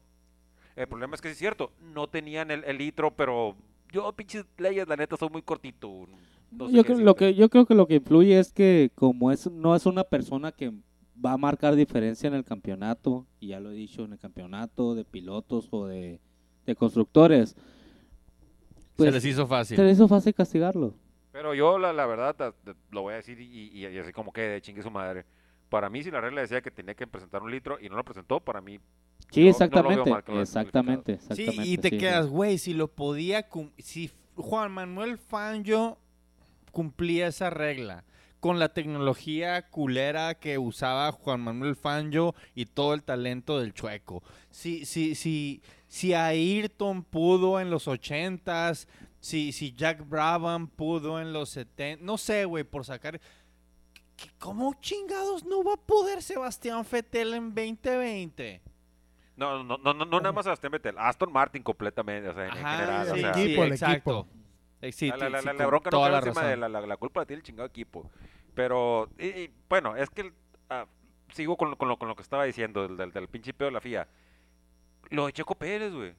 [0.76, 3.56] El problema es que sí es cierto, no tenían el, el litro, pero
[3.92, 6.08] yo, pinches leyes, la neta, son muy cortito.
[6.52, 9.32] no sé yo, creo, lo que, yo creo que lo que influye es que como
[9.32, 10.72] es no es una persona que
[11.24, 14.96] va a marcar diferencia en el campeonato, y ya lo he dicho, en el campeonato
[14.96, 16.20] de pilotos o de,
[16.66, 17.56] de constructores,
[18.96, 19.78] pues Se les hizo fácil.
[19.78, 20.96] se le hizo fácil castigarlo.
[21.32, 22.54] Pero yo, la, la verdad,
[22.92, 25.26] lo voy a decir y, y- y así como que de chingue su madre.
[25.74, 28.04] Para mí, si la regla decía que tenía que presentar un litro y no lo
[28.06, 28.80] presentó, para mí,
[29.32, 31.98] Sí, No- no lo veo exactamente, mal que lo hayan exactamente, Sí, y te sí,
[31.98, 32.32] quedas, sí.
[32.32, 35.98] güey, si lo podía, cum- si Juan Manuel Fangio
[36.72, 38.04] cumplía esa regla
[38.40, 44.22] con la tecnología culera que usaba Juan Manuel Fangio y todo el talento del chueco.
[44.52, 48.88] Si, si, si, si Ayrton pudo en los ochentas,
[49.22, 53.20] si, si Jack Brabham pudo en los 70, no sé, güey, por sacar...
[54.16, 58.62] que ¿Cómo chingados no va a poder Sebastián Fettel en 2020?
[59.36, 62.52] No, no, no, no, no nada más Sebastián Vettel, Aston Martin completamente, o sea, en,
[62.52, 63.08] Ajá, general.
[63.10, 64.28] o sí, sea, equipo, el exacto.
[64.82, 66.60] Eh, sí, la, la- la- la- bronca no encima de razón.
[66.60, 68.12] la, la- la culpa la tiene el chingado equipo.
[68.54, 70.34] Pero, y- y, bueno, es que el-
[70.70, 70.86] ah,
[71.32, 73.70] sigo con, lo- con, lo, con lo que estaba diciendo del, del, del pinche pedo
[73.70, 74.08] de la FIA.
[75.10, 76.14] Lo de Checo Pérez, güey.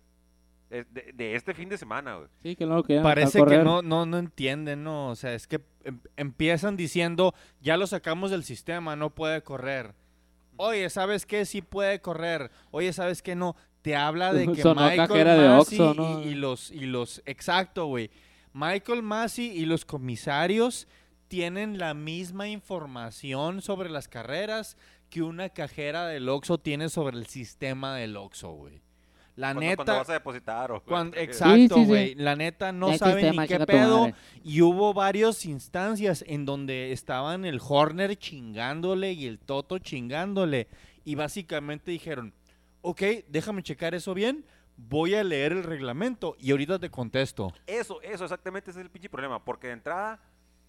[0.82, 2.28] De, de este fin de semana, güey.
[2.42, 5.10] Sí, que no dejar Parece que no, no, no entienden, ¿no?
[5.10, 9.94] O sea, es que em- empiezan diciendo, ya lo sacamos del sistema, no puede correr.
[10.56, 11.44] Oye, ¿sabes qué?
[11.44, 12.50] Sí puede correr.
[12.70, 13.34] Oye, ¿sabes qué?
[13.34, 13.56] No.
[13.82, 16.22] Te habla de que Sonó Michael cajera de ¿no?
[16.22, 18.10] y, y los, y los, exacto, güey.
[18.52, 20.86] Michael Masi y los comisarios
[21.28, 24.76] tienen la misma información sobre las carreras
[25.10, 28.83] que una cajera del Oxxo tiene sobre el sistema del Oxxo, güey.
[29.36, 29.76] La Cuando, neta...
[29.76, 31.84] cuando vas a depositar, o, Cuando- güey, exacto, Sí, sí, sí.
[31.86, 32.14] güey.
[32.14, 34.12] La neta no Ya saben sistema, ni qué pedo.
[34.44, 40.68] Y hubo varias instancias en donde estaban el Horner chingándole y el Toto chingándole.
[41.04, 42.32] Y básicamente dijeron,
[42.82, 44.44] ok, déjame checar eso bien,
[44.76, 47.52] voy a leer el reglamento y ahorita te contesto.
[47.66, 49.44] Eso, eso exactamente ese es el pinche problema.
[49.44, 50.20] Porque de entrada,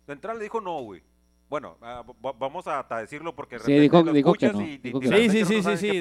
[0.08, 1.04] de entrada le dijo no, güey.
[1.49, 5.06] Bueno, ah, va- vamos a, decirlo porque Sí, dijo- que escuchas no, y- dijo que
[5.08, 5.99] Sí, no sí, sí, sí,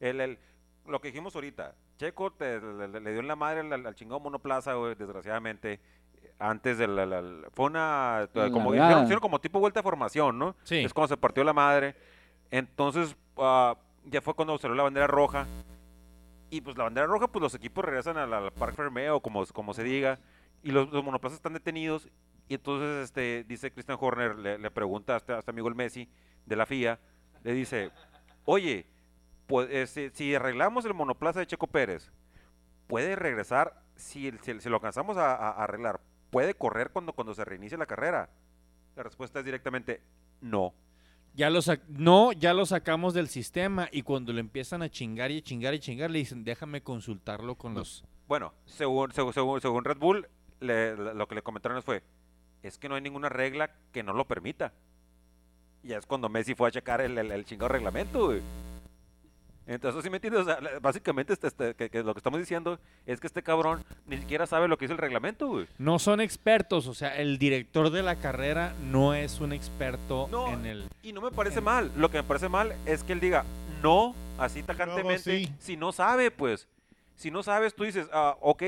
[0.00, 0.38] El- el-
[0.86, 4.74] lo que dijimos ahorita, Checo te- le, dio en la madre al, al chingado monoplaza,
[4.74, 5.80] güey, desgraciadamente.
[6.38, 9.84] Antes de la, la- la- fue una La como hicieron, hicieron como tipo vuelta de
[9.84, 10.56] formación, ¿no?
[10.64, 10.78] Sí.
[10.78, 11.94] Es cuando se partió la madre.
[12.50, 15.46] Entonces, ah, ya fue cuando salió la bandera roja.
[16.50, 19.72] Y pues la bandera roja, pues los equipos regresan al, al Parque Fermeo, como, como
[19.72, 20.18] se diga.
[20.62, 22.08] Y los, los monoplazas están detenidos.
[22.48, 25.74] Y entonces, este, dice Christian Horner, le, le pregunta a este, a este amigo el
[25.74, 26.08] Messi
[26.44, 26.98] de la FIA,
[27.44, 27.90] le dice,
[28.44, 28.86] oye,
[29.46, 32.10] pues, eh, si, si arreglamos el monoplaza de Checo Pérez,
[32.86, 36.00] ¿puede regresar si, lo alcanzamos a, arreglar?
[36.30, 38.30] ¿Puede correr cuando, cuando se reinicie la carrera?
[38.96, 40.00] La respuesta es directamente
[40.40, 40.74] no.
[41.34, 45.30] Ya lo sac- no, ya lo sacamos del sistema y cuando lo empiezan a chingar
[45.30, 48.04] y a chingar y chingar le dicen, déjame consultarlo con los...
[48.28, 50.28] Bueno, según, según, según, Red Bull,
[50.60, 52.02] le- lo que le comentaron fue,
[52.62, 54.74] es que no hay ninguna regla que no lo permita.
[55.82, 58.42] Y es cuando Messi fue a checar el, el, el chingado reglamento, güey.
[59.72, 60.42] Entonces, ¿sí me entiendes?
[60.42, 63.84] O sea, básicamente este, este, que, que lo que estamos diciendo es que este cabrón
[64.06, 65.66] ni siquiera sabe lo que dice el reglamento, güey.
[65.78, 70.52] No son expertos, o sea, el director de la carrera no es un experto No,
[70.52, 70.88] en el...
[71.02, 71.90] Y no me parece mal.
[71.96, 73.44] Lo que me parece mal es que él diga
[73.82, 75.52] no, así tajantemente, sí.
[75.58, 76.68] si no sabe, pues.
[77.16, 78.62] Si no sabes, tú dices, ah, ok,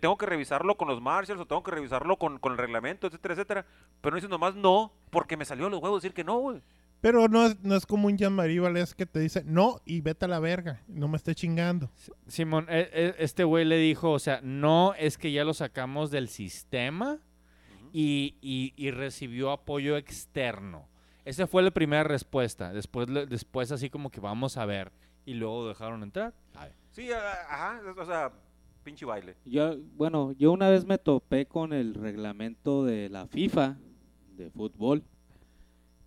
[0.00, 3.34] tengo que revisarlo con los marshals o tengo que revisarlo con, con el reglamento, etcétera,
[3.34, 3.66] etcétera.
[4.00, 6.62] Pero no dices nomás no, porque me salió a los huevos decir que no, güey.
[7.04, 10.24] Pero no es, no es como un Jean-Marie Valdés que te dice, no, y vete
[10.24, 11.90] a la verga, no me esté chingando.
[12.28, 16.10] Simón, e- e- este güey le dijo, o sea, no es que ya lo sacamos
[16.10, 17.18] del sistema
[17.92, 20.88] y, y- y recibió apoyo externo.
[21.26, 22.72] Esa fue la primera respuesta.
[22.72, 24.90] Después, después así como que vamos a ver.
[25.26, 26.32] Y luego dejaron entrar.
[26.90, 28.32] Sí, ajá, o sea,
[28.82, 29.36] pinche baile.
[29.44, 33.76] Yo, bueno, yo una vez me topé con el reglamento de la FIFA
[34.38, 35.04] de fútbol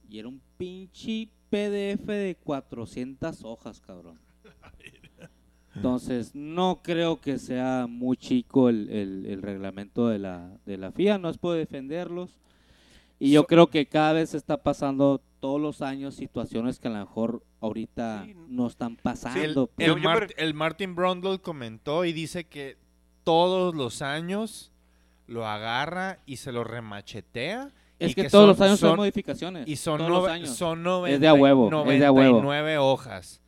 [0.10, 4.20] y era un pinche PDF de 400 hojas, cabrón.
[5.76, 10.92] Entonces, no creo que sea muy chico el, el- el reglamento de la, de la
[10.92, 12.40] FIA, no es por defenderlos.
[13.20, 16.92] Y yo So- creo que cada vez está pasando todos los años situaciones que a
[16.92, 19.70] lo mejor ahorita Sí, no están pasando.
[19.78, 19.96] el
[20.38, 22.78] el Martin Brundle comentó y dice que
[23.24, 24.72] todos los años
[25.28, 27.72] lo agarra y se lo remachetea.
[28.00, 29.68] Es y que, que todos son- los años son, son- modificaciones.
[29.68, 30.50] Y son, todos los nove- años.
[30.56, 32.42] son 90 Es de a huevo, es de a huevo.
[32.42, 33.42] 99 hojas.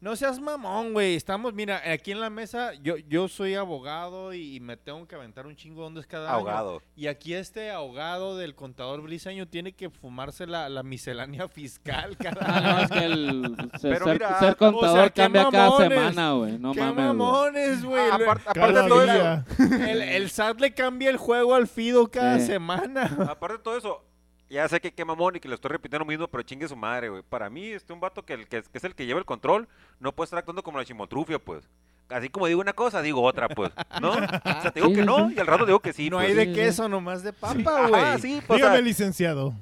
[0.00, 1.16] No seas mamón, güey.
[1.16, 5.44] Estamos, mira, aquí en la mesa, yo, yo soy abogado y me tengo que aventar
[5.48, 6.38] un chingo donde es cada año.
[6.38, 6.82] Ahogado.
[6.94, 12.38] Y aquí este ahogado del contador briseño tiene que fumarse la, la miscelánea fiscal cada
[12.46, 12.82] Ah, no, año.
[12.84, 16.32] es que el se- Pero ser, mira, ser contador o sea, qué cambia cada semana,
[16.34, 16.58] güey.
[16.60, 16.96] No ¡Qué mames.
[16.96, 18.08] mamones, güey!
[18.10, 19.44] Ah, aparte, aparte de todo eso.
[19.84, 22.46] El, el SAT le cambia el juego al Fido cada Sí.
[22.46, 23.16] semana.
[23.28, 24.04] aparte de todo eso,
[24.50, 26.76] ya sé que qué mamón y que lo estoy repitiendo lo mismo, pero chingue su
[26.76, 27.22] madre, güey.
[27.22, 29.26] Para mí, este un vato que, el, que, es- que es el que lleva el
[29.26, 29.68] control,
[30.00, 31.68] no puede estar actuando como la chimotrufia, pues.
[32.10, 33.70] Así como digo una cosa, digo otra, pues.
[34.00, 34.12] ¿No?
[34.12, 35.34] O sea, te digo Sí, que no sí.
[35.36, 36.08] y al rato digo que sí.
[36.08, 36.28] no pues.
[36.30, 38.18] hay de queso, nomás de papa, güey.
[38.18, 39.54] sí, pues, o Dígame, sea, licenciado.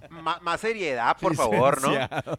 [0.42, 1.90] más seriedad, por favor, ¿no?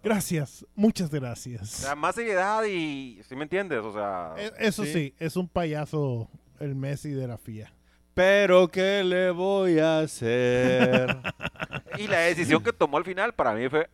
[0.02, 1.70] Gracias, muchas O gracias.
[1.70, 3.22] sea, más seriedad y...
[3.28, 3.80] ¿Sí me entiendes?
[3.84, 4.34] O sea...
[4.38, 4.94] E- Eso sí.
[4.94, 5.16] sí.
[5.20, 6.30] es un payaso
[6.62, 7.74] el Messi de la FIA.
[8.18, 11.16] Pero ¿qué le voy a hacer?
[12.00, 13.88] Y la decisión que tomó al final para mí fue...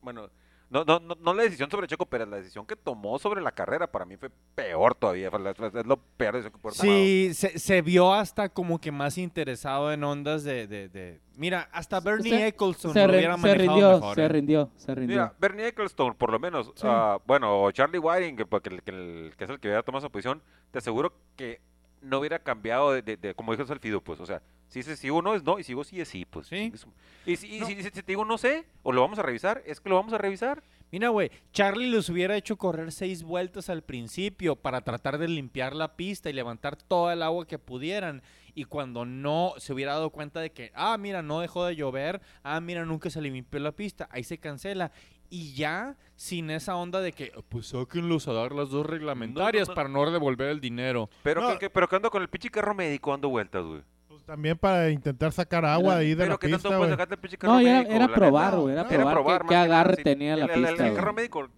[0.00, 0.28] Bueno,
[0.70, 3.50] No, no, no, no la decisión sobre Checo Pérez, la decisión que tomó sobre la
[3.52, 5.30] carrera para mí fue peor todavía.
[5.30, 6.82] fue la- fue- Es lo peor decisión que tomado.
[6.82, 10.66] Sí, se, se vio hasta como que más interesado en ondas de...
[10.68, 14.14] de- de- Mira, hasta Bernie Se- Eccleston Se, lo re- hubiera se manejado rindió, mejor,
[14.16, 14.28] se ¿eh?
[14.28, 15.16] rindió, se rindió.
[15.16, 16.82] Mira, Bernie Ecclestone, por lo menos, Sí.
[16.88, 20.04] ah, bueno, o Charlie Whiting, que, que, que el- que es el que hubiera tomado
[20.04, 21.60] esa posición, te aseguro que
[22.02, 25.34] no hubiera cambiado de, de- de- como dijo Salfido, pues, o sea, si si uno
[25.34, 26.46] es no y si digo sí es sí, pues.
[26.48, 26.72] Sí.
[27.24, 27.66] Y, si, y No.
[27.66, 30.12] si, si te digo no sé, o lo vamos a revisar, es que lo vamos
[30.12, 30.62] a revisar.
[30.90, 35.74] Mira, güey, Charlie los hubiera hecho correr seis vueltas al principio para tratar de limpiar
[35.76, 38.22] la pista y levantar toda el agua que pudieran.
[38.54, 42.20] Y cuando no se hubiera dado cuenta de que, ah, mira, no dejó de llover,
[42.42, 44.90] ah, mira, nunca se limpió la pista, ahí se cancela.
[45.30, 49.74] Y ya sin esa onda de que, pues sáquenlos a dar las dos reglamentarias no.
[49.74, 51.08] para no devolver el dinero.
[51.22, 51.52] Pero, No.
[51.52, 53.82] que, que- pero que ando con el pinche carro médico dando vueltas, güey.
[54.08, 56.90] Pues también para intentar sacar agua de ahí de Pero la que tanto pista, güey.
[56.90, 58.56] sacarte el pinche carro No, era, médico, era la probar, neta.
[58.62, 60.86] güey, era No, probar, Era probar, que agarre tenía la El- el- pista.
[60.88, 61.48] El, carro médico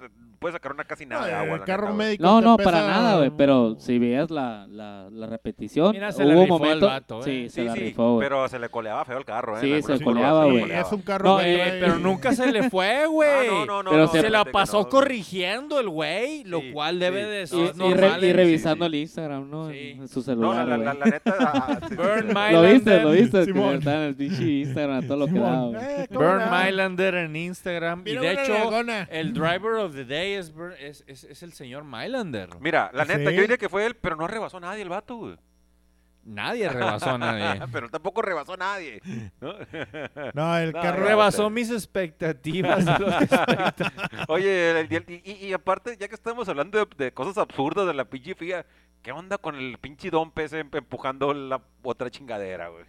[0.40, 1.57] eh, puede sacar una casi nada de No, agua.
[1.57, 5.09] el carro neta, médico No, no, pesa- para nada, güey, pero si veías la, la,
[5.11, 7.22] la repetición, Mira, se le hubo un rifó el momento, vato, ¿eh?
[7.24, 8.26] sí, se Sí, la sí, rifó, güey.
[8.29, 9.61] pero se le coleaba feo el carro, ¿eh?
[9.61, 10.70] Sí, se coleaba, güey.
[10.72, 13.46] Es un carro No, eh, trae- pero nunca se le fue, Ah, güey.
[13.48, 16.70] no, no, no, Pero no, se- Se la pasó no, corrigiendo el güey, lo Sí,
[16.72, 17.31] cual debe sí.
[17.31, 17.94] de Y, ser y no,
[18.33, 19.70] revisando el Instagram, ¿no?
[19.70, 19.96] Sí.
[19.98, 21.37] En su No, celular, la, la, neta.
[21.38, 26.20] ah, ah, Lo viste, lo viste, en el pinche Instagram, todo lo que eh, ¿cómo
[26.20, 26.50] Burn no?
[26.50, 28.03] Mylander en Instagram.
[28.07, 28.55] Y de hecho,
[29.11, 32.49] el driver of the day es, es, es- es el señor Mylander.
[32.61, 33.37] Mira, la neta, Sí.
[33.37, 35.37] yo diría que fue él, pero no rebasó a nadie el vato, güey.
[36.23, 37.62] Nadie rebasó a nadie.
[37.73, 39.01] pero tampoco rebasó a nadie.
[39.40, 39.55] ¿no?
[40.35, 41.05] No, el No, carro...
[41.05, 42.85] rebasó mis expectativas.
[44.29, 47.87] Oye, el- el- y, y- y aparte, ya que estamos hablando de, de cosas absurdas
[47.87, 48.66] de la pinche FIA,
[49.03, 52.85] ¿qué onda con el pinche Don Pese empujando la otra chingadera, güey?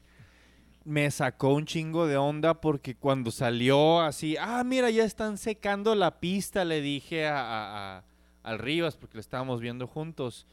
[0.84, 5.94] Me sacó un chingo de onda porque cuando salió así, ah, mira, ya están secando
[5.94, 8.04] la pista, le dije a,
[8.44, 10.48] al Rivas, porque lo estábamos viendo juntos.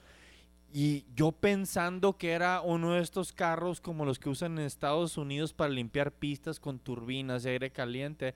[0.73, 5.17] Y yo pensando que era uno de estos carros como los que usan en Estados
[5.17, 8.35] Unidos para limpiar pistas con turbinas de aire caliente,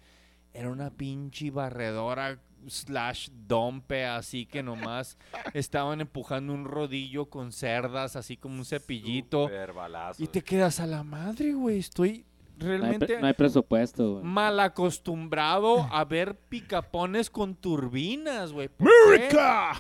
[0.55, 5.17] era una pinche barredora slash dompe, así que nomás
[5.55, 9.45] estaban empujando un rodillo con cerdas, así como un cepillito.
[9.45, 10.23] Super balazo.
[10.23, 11.79] Y te quedas a la madre, güey.
[11.79, 12.25] Estoy
[12.59, 14.25] No hay, realmente pre- no hay presupuesto, güey.
[14.25, 18.69] mal acostumbrado a ver picapones con turbinas, güey.
[18.69, 18.89] ¿Por.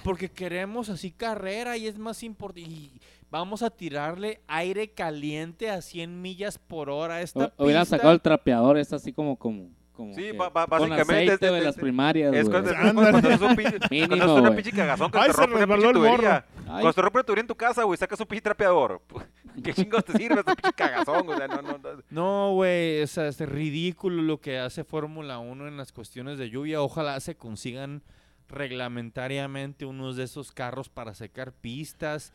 [0.04, 2.68] Porque queremos así carrera y es más importante.
[2.68, 7.16] Y vamos a tirarle aire caliente a 100 millas por hora.
[7.16, 9.68] a Esta Hubieran pista- sacado el trapeador, es así como, como,
[10.02, 12.48] como Sí, que ba- ba- con básicamente aceite es de- de, de- las primarias, Es
[12.48, 15.56] cuando, cuando es un pinche, Mínimo, cuando es una pinche cagazón que Ay, te rompe
[15.56, 16.44] una pinche tubería.
[16.58, 19.00] Ay, Cuando te rompe una tubería en tu casa, güey, sacas un pinche trapeador.
[19.64, 21.28] ¿Qué chingos te sirve ese pinche cagazón?
[21.28, 22.02] O sea, no, no, no.
[22.10, 26.48] No, güey, o sea, es ridículo lo que hace Fórmula 1 en las cuestiones de
[26.50, 26.80] lluvia.
[26.80, 28.02] Ojalá se consigan
[28.48, 32.32] reglamentariamente unos de esos carros para secar pistas,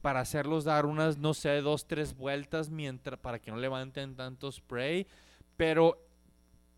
[0.00, 4.50] para hacerlos dar unas, no sé, dos, tres vueltas mientras, para que no levanten tanto
[4.50, 5.06] spray.
[5.56, 5.98] Pero,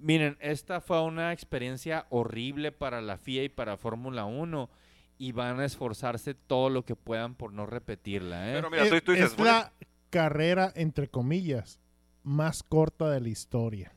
[0.02, 4.68] miren, esta fue una experiencia horrible para la FIA y para Fórmula 1.
[5.18, 8.54] Y van a esforzarse todo lo que puedan por no repetirla, ¿eh?
[8.56, 9.72] Pero mira, es, tú, tú dices, es bueno, la
[10.10, 11.78] carrera, entre comillas,
[12.24, 13.92] más corta de la historia.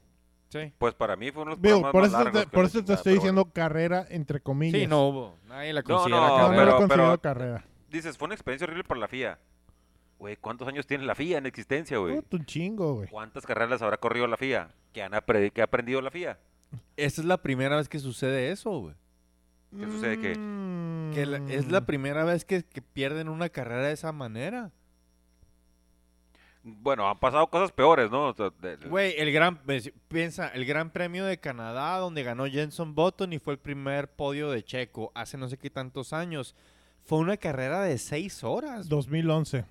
[0.49, 0.71] sí.
[0.77, 2.49] pues para mí fue uno de los Digo, programas por más eso, te, largos que
[2.51, 3.21] por la eso te estoy pero bueno.
[3.41, 4.79] diciendo carrera, entre comillas.
[4.81, 5.37] Sí, no hubo.
[5.47, 6.65] Nadie la considera no, No, carrera.
[6.65, 7.65] no considero pero- carrera.
[7.89, 9.39] Dices, fue una experiencia horrible para la FIA.
[10.17, 12.21] Güey, ¿cuántos años tiene la FIA en existencia, güey?
[12.31, 13.09] Un chingo, güey.
[13.09, 14.69] ¿Cuántas carreras habrá corrido la FIA?
[14.93, 16.39] ¿Qué, han apre- qué ha aprendido la FIA?
[16.95, 18.95] Esta es la primera vez que sucede eso, güey.
[19.77, 20.19] ¿Qué sucede?
[20.19, 20.31] ¿Qué?
[21.13, 21.71] Que la- es Mm.
[21.71, 24.71] la primera vez que, que pierden una carrera de esa manera.
[26.63, 28.29] Bueno, han pasado cosas peores, ¿no?
[28.29, 32.23] O sea, de- de- Güey, el gran, ves, piensa, el Gran Premio de Canadá, donde
[32.23, 36.11] ganó Jenson Button y fue el primer podio de Checo hace no sé qué tantos
[36.13, 36.55] años.
[37.03, 38.89] Fue una carrera de seis horas.
[38.89, 39.65] 2011.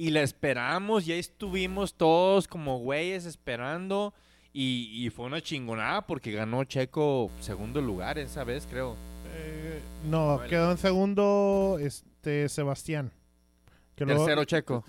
[0.00, 4.14] Y la esperamos, y ahí estuvimos todos como güeyes esperando.
[4.50, 8.96] Y, y fue una chingonada porque ganó Checo segundo lugar esa vez, creo.
[9.34, 13.12] Eh, no, quedó en segundo este Sebastián.
[13.94, 14.84] Que luego- Tercero Checo.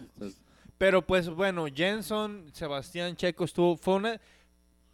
[0.78, 4.22] Pero pues bueno, Jenson, Sebastián Checo estuvo, fue una,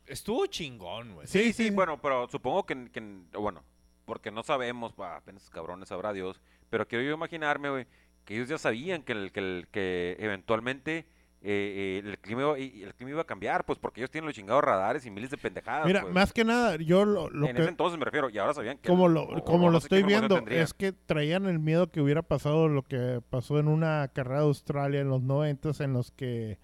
[0.08, 1.27] estuvo chingón, güey.
[1.27, 3.63] Sí, sí, bueno, pero supongo que, que- bueno,
[4.06, 7.86] porque no sabemos, bah, apenas cabrones sabrá Dios, pero quiero yo imaginarme, güey,
[8.28, 11.06] que ellos ya sabían que, el, que, el- que eventualmente
[11.42, 14.36] eh, eh, el, clima iba, el clima iba a cambiar, pues porque ellos tienen los
[14.36, 15.86] chingados radares y miles de pendejadas.
[15.86, 16.13] Mira, pues.
[16.13, 17.62] más que nada, yo lo, lo en que...
[17.62, 18.88] ese entonces me refiero, y ahora sabían que...
[18.90, 20.63] como lo, o- como o lo no estoy viendo, tendrían.
[20.63, 24.46] es que traían el miedo que hubiera pasado lo que pasó en una carrera de
[24.48, 26.58] Australia en los 90 en los que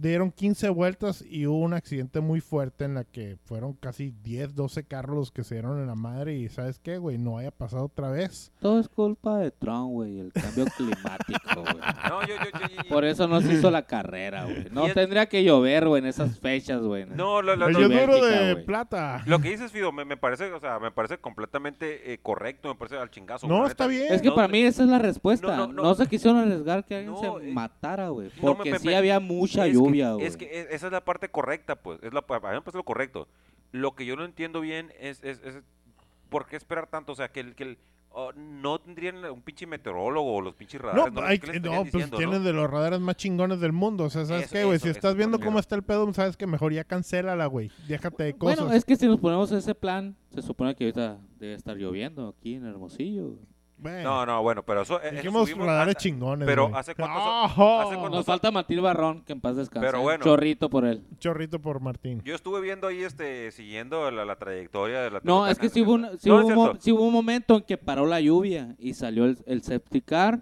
[0.00, 4.54] dieron 15 vueltas y hubo un accidente muy fuerte en la que fueron casi 10,
[4.54, 7.18] 12 carros los que se dieron en la madre y ¿sabes qué, güey?
[7.18, 8.52] No haya pasado otra vez.
[8.60, 11.74] Todo es culpa de Trump, güey, el cambio climático, güey.
[12.08, 14.66] No, yo, yo, yo- Por eso no se hizo la carrera, güey.
[14.70, 17.04] No es- tendría que llover, güey, en esas fechas, güey.
[17.06, 18.64] No, lo, lo- El lo- yo- duro de güey.
[18.64, 19.22] plata.
[19.26, 22.74] lo que dices, Fido, me, me parece, o sea, me parece completamente eh, correcto, me
[22.74, 23.46] parece al chingazo.
[23.48, 23.98] No, está neta.
[24.00, 24.12] bien.
[24.14, 25.46] Es que No, para mí esa es la respuesta.
[25.56, 25.94] no, No, no, no.
[25.94, 28.28] se quisieron arriesgar que alguien No, se eh, matara, güey.
[28.28, 29.76] no, me- Porque me- sí me- había mucha es
[30.14, 30.26] güey.
[30.26, 31.98] Es que e- esa es la parte correcta, pues.
[32.02, 33.28] Es la, a mí me parece lo correcto.
[33.72, 35.58] Lo que yo no entiendo bien es, es, es
[36.28, 37.12] ¿por qué esperar tanto?
[37.12, 37.78] O sea, que el, que el,
[38.10, 41.18] oh, no tendrían un pinche meteorólogo o los pinches No, radares.
[41.24, 42.44] hay- ¿Qué les no, pues diciendo, tienen no?
[42.46, 44.04] de los radares más chingones del mundo.
[44.04, 44.76] O sea, ¿sabes Eso, qué, güey?
[44.76, 47.46] eso, Si eso estás es viendo cómo está el pedo, sabes que mejor ya cancélala,
[47.46, 47.70] güey.
[47.86, 48.60] Déjate de cosas.
[48.60, 52.28] Bueno, es que si nos ponemos ese plan, se supone que ahorita debe estar lloviendo
[52.38, 53.26] aquí en Hermosillo.
[53.28, 53.38] güey.
[53.80, 55.00] Bueno, No, no, bueno, pero eso.
[55.02, 56.70] eh, dijimos subimos radares a- chingones, pero.
[56.74, 57.80] ¿hace ¡Ajo!
[57.80, 59.86] hace cuántos- Nos falta Matil Barrón, que en paz descanse.
[59.86, 60.24] Pero bueno.
[60.24, 61.02] Chorrito por él.
[61.20, 62.20] Chorrito por Martín.
[62.24, 65.82] Yo estuve viendo ahí, este, siguiendo la, la trayectoria de la No, es que sí
[65.82, 68.20] hubo, una- sí No, hubo es un sí hubo un momento en que paró la
[68.20, 70.40] lluvia y salió el, el safety car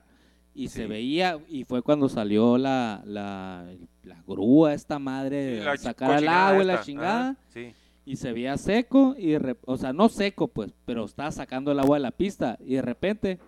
[0.54, 3.66] y se veía, y fue cuando salió la, la,
[4.04, 7.36] la grúa, esta madre, Sí, la sacar el cochinada agua y la chingada.
[7.52, 7.74] sí.
[8.06, 11.80] Y se veía seco y rep- o sea no seco pues pero estaba sacando el
[11.80, 13.38] agua de la pista y de repente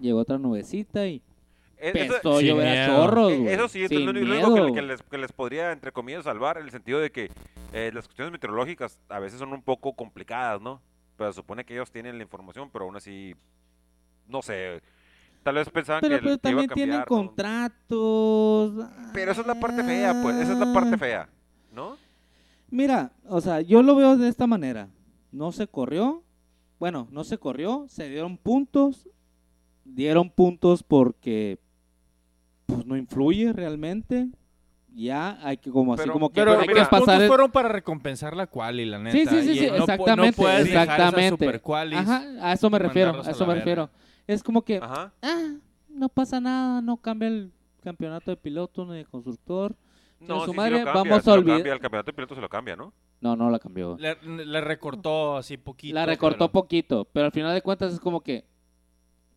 [0.00, 1.22] llegó otra nubecita y
[1.78, 4.74] Eh, eso- empezó a llover a chorros Eh, güey, Eso sí, esto es lo, único
[4.74, 7.30] que, les, que les podría, entre comillas, salvar, en el sentido de que
[7.72, 10.80] eh, las cuestiones meteorológicas a veces son un poco complicadas, ¿no?
[11.16, 13.34] Pero se supone que ellos tienen la información, pero aún así,
[14.28, 14.80] no sé,
[15.42, 19.46] tal vez pensaban pero, que, pero que iba a también tienen contratos Pero esa es
[19.46, 20.98] la parte fea, pues, esa es la parte Ah.
[20.98, 21.28] fea,
[21.72, 21.96] ¿no?
[22.72, 24.88] Mira o sea yo lo veo de esta manera
[25.30, 26.24] no se corrió
[26.80, 29.08] bueno no se corrió se dieron puntos
[29.84, 31.58] dieron puntos porque
[32.66, 34.28] pues no influye realmente
[34.94, 37.22] ya hay que como así Pero- como que Pero, hay mira, los que pasar puntos
[37.22, 39.16] el- fueron para recompensar la quali, la neta.
[39.16, 41.60] Sí, sí, sí, sí, no exactamente, no puedes dejar esas exactamente.
[41.96, 43.88] Ajá, a eso me refiero, a eso me refiero.
[44.26, 45.10] Es como que, Ajá.
[45.22, 45.52] ah,
[45.88, 47.50] no pasa nada, no cambia el
[47.82, 49.74] campeonato de piloto ni de constructor.
[50.28, 52.12] No, su sí, sí madre, lo cambia, vamos sí a olvidar- cambia, el campeonato de
[52.14, 52.92] pilotos se lo cambia, ¿no?
[53.20, 53.96] No, no la cambió.
[53.98, 55.94] Le, le recortó así poquito.
[55.94, 58.44] La recortó pero- poquito, pero al final de cuentas es como que,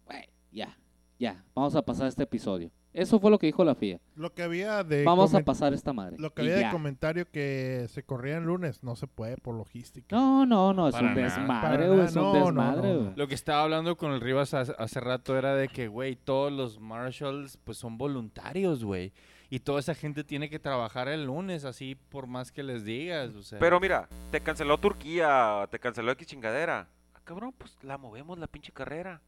[0.06, 0.78] güey, ya,
[1.20, 2.72] ya, vamos a pasar este episodio.
[2.94, 4.00] Eso fue lo que dijo la FIA.
[4.16, 6.16] Lo que había de Vamos a pasar esta madre.
[6.18, 6.72] lo que y había de ya.
[6.72, 10.16] comentario que se corría el lunes no se puede por logística.
[10.16, 11.24] No, no, no, es Para un nada.
[11.28, 13.00] desmadre, güey, es un no, no, desmadre, no, no.
[13.02, 13.14] güey.
[13.18, 16.54] Lo que estaba hablando con el Rivas hace, hace rato era de que, güey, todos
[16.54, 19.12] los marshals pues son voluntarios, güey.
[19.56, 23.34] Y toda esa gente tiene que trabajar el lunes, así por más que les digas,
[23.36, 23.58] o sea.
[23.58, 26.90] Pero mira, te canceló Turquía, te canceló X chingadera.
[27.14, 29.22] Ah, cabrón, pues la movemos la pinche carrera.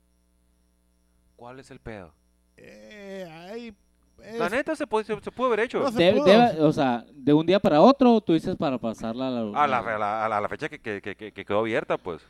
[1.37, 2.13] ¿Cuál es el pedo?
[2.57, 3.73] Eh, ay,
[4.21, 5.79] es- La neta se, puede, se, se pudo haber hecho.
[5.79, 6.67] No se De- pudo.
[6.67, 9.63] o sea, de un día para otro, tú dices para pasarla a la...
[9.63, 9.77] A la,
[10.25, 12.21] a la, a fecha que, que, que, que- que quedó abierta, pues.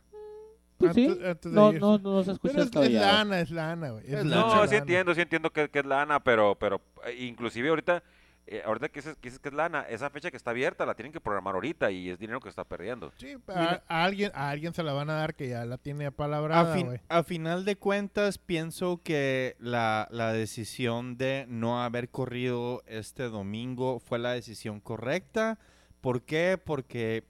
[0.78, 1.80] Pues sí, antes- antes de no, irse.
[1.80, 3.14] no, no se escucha Pero es, es descabellado.
[3.18, 4.06] lana, es lana, güey.
[4.06, 4.56] Es Es lana.
[4.56, 8.04] No, sí entiendo, sí entiendo que, que es lana, pero, pero eh, inclusive ahorita,
[8.46, 10.94] eh, ahorita que dices, que dices que es lana, esa fecha que está abierta la
[10.94, 13.12] tienen que programar ahorita y es dinero que está perdiendo.
[13.18, 16.06] Sí, a, a alguien, a alguien se la van a dar que ya la tiene
[16.06, 17.00] a, apalabrada, fin- güey.
[17.10, 24.00] a final de cuentas, pienso que la, la decisión de no haber corrido este domingo
[24.00, 25.58] fue la decisión correcta.
[26.02, 26.58] ¿Por qué?
[26.64, 27.24] Porque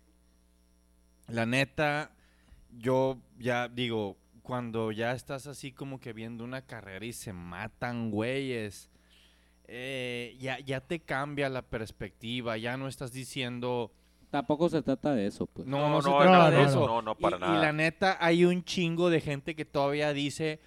[1.27, 2.11] la neta,
[2.71, 8.11] yo ya digo, cuando ya estás así como que viendo una carrera y se matan
[8.11, 8.89] güeyes,
[9.67, 13.91] eh, ya, ya te cambia la perspectiva, ya no estás diciendo...
[14.29, 15.67] Tampoco se trata de eso, pues.
[15.67, 16.87] No, No, no, se no, trata no, de no, eso.
[16.87, 17.61] no, no, para y, y nada.
[17.61, 20.59] la neta, hay un chingo de gente que todavía dice,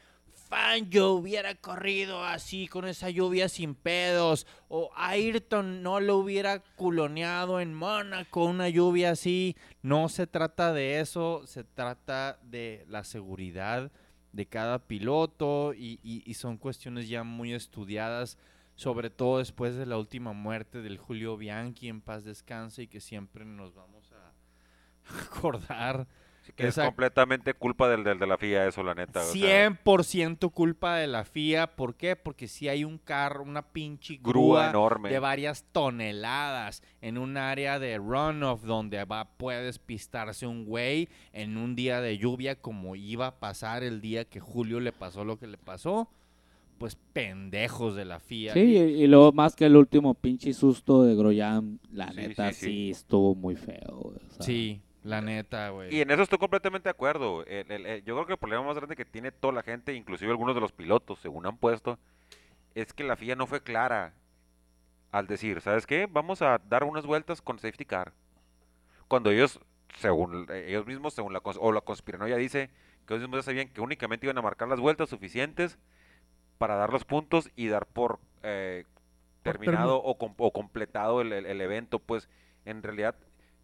[0.51, 4.47] fan, yo hubiera corrido así con esa lluvia sin pedos.
[4.69, 9.57] O Ayrton no lo hubiera culoneado en Mónaco, una lluvia así.
[9.81, 13.91] No se trata de eso, se trata de la seguridad
[14.33, 18.37] de cada piloto y, y- y son cuestiones ya muy estudiadas,
[18.77, 23.01] sobre todo después de la última muerte del Julio Bianchi, en paz descanse y que
[23.01, 24.33] siempre nos vamos a
[25.37, 26.07] acordar.
[26.53, 29.21] Que es completamente culpa del, del de la FIA eso, la neta.
[29.21, 31.69] o sea, 100% culpa de la FIA.
[31.77, 32.17] ¿Por qué?
[32.17, 35.11] Porque si hay un carro, una pinche grúa grúa, enorme.
[35.11, 41.57] de varias toneladas en un área de runoff donde va puede despistarse un güey en
[41.57, 45.39] un día de lluvia como iba a pasar el día que Julio le pasó lo
[45.39, 46.09] que le pasó.
[46.79, 48.55] Pues pendejos de la FIA.
[48.55, 52.53] Sí, y, y luego más que el último pinche susto de Groyan, la Sí, neta
[52.55, 52.91] sí, sí, sí.
[52.91, 53.99] estuvo muy feo.
[54.03, 55.95] güey, o sea, Sí, la neta, güey.
[55.95, 57.45] Y en eso estoy completamente de acuerdo.
[57.47, 59.95] El- el- el- yo creo que el problema más grande que tiene toda la gente,
[59.95, 61.99] inclusive algunos de los pilotos, según han puesto,
[62.75, 64.13] es que la FIA no fue clara
[65.13, 66.07] al decir, ¿sabes qué?
[66.11, 68.13] Vamos a dar unas vueltas con safety car.
[69.09, 69.59] Cuando ellos,
[69.99, 72.71] según ellos mismos, según la, o la conspiranoia dice,
[73.07, 75.79] que ellos mismos ya sabían que únicamente iban a marcar las vueltas suficientes
[76.59, 78.85] para dar los puntos y dar por eh,
[79.43, 82.29] terminado o, com- o completado el, el- el evento, pues
[82.67, 83.17] en realidad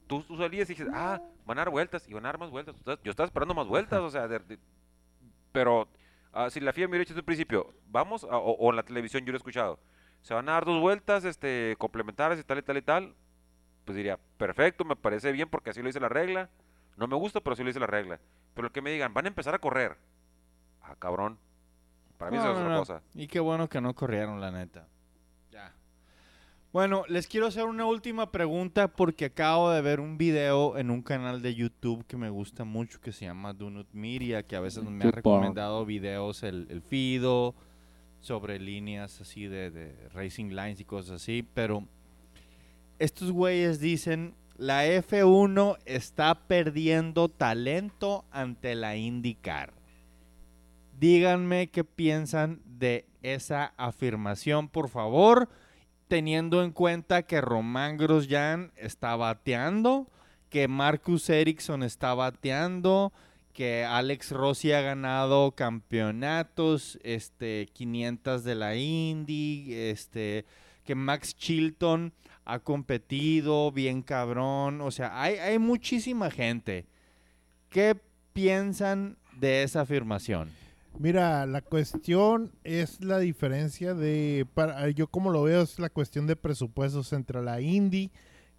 [0.07, 2.51] tú, tú salías y dices, ah, van a dar vueltas y van a dar más
[2.51, 2.77] vueltas.
[3.03, 4.59] Yo estaba esperando más vueltas, o sea, de- de-
[5.53, 5.89] pero
[6.33, 8.77] ah, si la FIA me hubiera dicho desde un principio, vamos, a- o, o en
[8.77, 9.79] la televisión yo lo he escuchado,
[10.23, 13.15] se van a dar dos vueltas este, complementarias y tal y tal y tal,
[13.85, 16.51] pues diría, perfecto, me parece bien porque así lo dice la regla.
[16.97, 18.19] No me gusta, pero así lo dice la regla.
[18.55, 19.97] Pero el que me digan, van a empezar a correr.
[20.83, 21.39] Ah, cabrón.
[22.19, 22.79] Para mí No, eso es otra no.
[22.79, 23.03] cosa.
[23.15, 24.89] Y qué bueno que no corrieron, la neta.
[26.77, 31.01] Bueno, les quiero hacer una última pregunta porque acabo de ver un video en un
[31.01, 34.85] canal de YouTube que me gusta mucho que se llama Donut Media, que a veces
[34.85, 37.55] me ha recomendado videos el, el Fido
[38.21, 41.83] sobre líneas así de, de racing lines y cosas así, pero
[42.99, 49.73] estos güeyes dicen la F1 está perdiendo talento ante la IndyCar.
[51.01, 55.49] Díganme qué piensan de esa afirmación, por favor,
[56.09, 60.09] teniendo en cuenta que Román Grosjean está bateando,
[60.49, 63.13] que Marcus Ericsson está bateando,
[63.53, 70.45] que Alex Rossi ha ganado campeonatos, este 500 de la Indy, este
[70.85, 72.13] que Max Chilton
[72.45, 76.87] ha competido bien cabrón, o sea, hay, hay muchísima gente.
[77.71, 78.01] ¿Qué
[78.33, 80.51] piensan de esa afirmación?
[80.99, 86.27] Mira, la cuestión es la diferencia de, para, yo como lo veo, es la cuestión
[86.27, 88.11] de presupuestos entre la Indy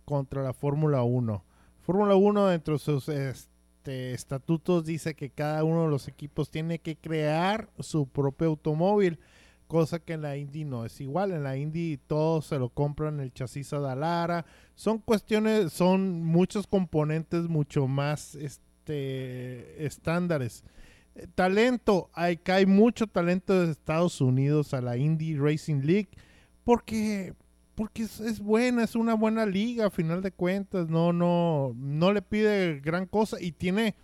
[0.06, 1.44] contra la Fórmula 1.
[1.82, 6.78] Fórmula 1 dentro de sus este, estatutos dice que cada uno de los equipos tiene
[6.78, 9.20] que crear su propio automóvil,
[9.68, 11.32] cosa que en la Indy no es igual.
[11.32, 14.46] En la Indy todo se lo compran el chasis a Dalara.
[14.76, 20.64] Son cuestiones, son muchos componentes mucho más este, estándares.
[21.36, 26.10] Talento, hay, hay mucho talento de Estados Unidos a la Indy Racing League
[26.64, 27.34] porque
[27.76, 32.14] porque es, es buena, es una buena liga a final de cuentas, no no no
[32.14, 33.96] le pide gran cosa y tiene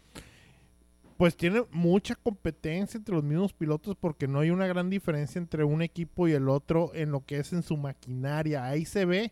[1.18, 5.64] pues tiene mucha competencia entre los mismos pilotos porque no hay una gran diferencia entre
[5.64, 8.66] un equipo y el otro en lo que es en su maquinaria.
[8.66, 9.32] Ahí se ve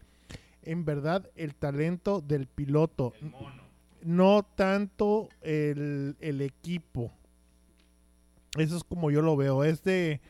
[0.63, 3.13] en verdad el talento del piloto,
[4.03, 7.11] no tanto el, el equipo.
[8.57, 9.63] Eso es como yo lo veo.
[9.63, 10.21] Es de.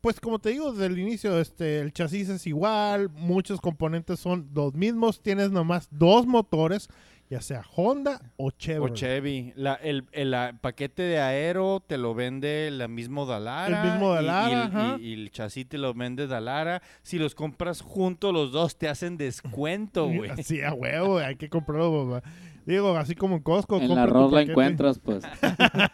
[0.00, 4.48] Pues como te digo, desde el inicio, este, el chasis es igual, muchos componentes son
[4.52, 6.88] los mismos, tienes nomás dos motores,
[7.30, 8.94] ya sea Honda o O Chevrolet.
[8.96, 9.52] Chevy.
[9.54, 13.80] La- el, el, ah, paquete de aero te lo vende el mismo Dalara.
[13.84, 14.96] El mismo y- Dallara, Y, el- ajá.
[14.98, 16.82] y- y el chasis te lo vende Dalara.
[17.02, 20.30] Si los compras juntos, los dos te hacen descuento, güey.
[20.30, 22.10] Así a huevo, hay que comprarlo.
[22.10, 22.28] papá.
[22.66, 23.76] Digo, así como en Costco.
[23.78, 25.24] En la arroz la encuentras, pues.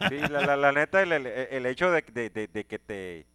[0.08, 3.26] Sí, la, la- la neta, el, el- el hecho de, de- de- de que te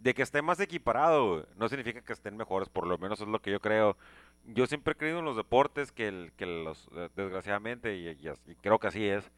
[0.00, 3.40] de que esté más equiparado no significa que estén mejores, por lo menos es lo
[3.42, 3.96] que yo creo.
[4.46, 8.28] Yo siempre he creído en los deportes que, el, que los, eh, desgraciadamente, y, y
[8.46, 9.28] y creo que así es,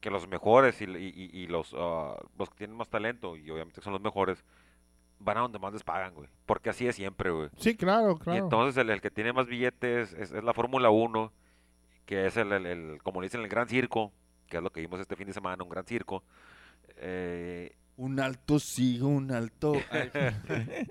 [0.00, 3.50] que los mejores y, y- y- y los, ah, los que tienen más talento, y
[3.50, 4.42] obviamente son los mejores,
[5.18, 6.28] van a donde más les pagan, güey.
[6.46, 7.50] Porque así es siempre, güey.
[7.58, 8.44] Sí, claro, Y claro.
[8.44, 11.30] entonces el, el que tiene más billetes es, es la Fórmula 1,
[12.06, 14.12] que es el, el- el- como le dicen, el gran circo,
[14.48, 16.22] que es lo que vimos este fin de semana, un gran circo.
[16.96, 19.74] Eh, Un alto sí, un alto.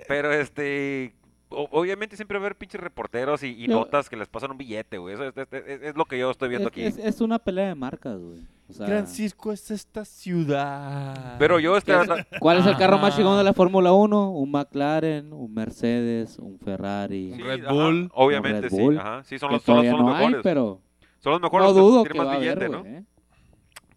[0.08, 1.14] Pero este,
[1.50, 4.58] obviamente siempre va a haber pinches reporteros y, y Yo- notas que les pasan un
[4.58, 5.16] billete, güey.
[5.16, 6.84] Eso es, es- es- es lo que yo estoy viendo Es, aquí.
[6.84, 8.40] es- es una pelea de marcas, güey.
[8.70, 11.36] O sea, Gran Circo es esta ciudad.
[11.38, 11.94] Pero yo este,
[12.40, 13.18] ¿Cuál es el carro más Ajá.
[13.18, 14.32] chingón de la Fórmula 1?
[14.32, 17.32] Un McLaren, un Mercedes, un Ferrari.
[17.32, 18.10] Un sí, Red ajá, Bull.
[18.14, 20.16] obviamente Red sí, Bull, ajá, sí son que los, son los, todavía son los no
[20.16, 20.44] hay, mejores.
[20.44, 20.82] pero
[21.22, 22.86] Son los mejores no que dudo que tienen va más a haber, billete, ¿no?
[22.86, 23.04] ¿eh?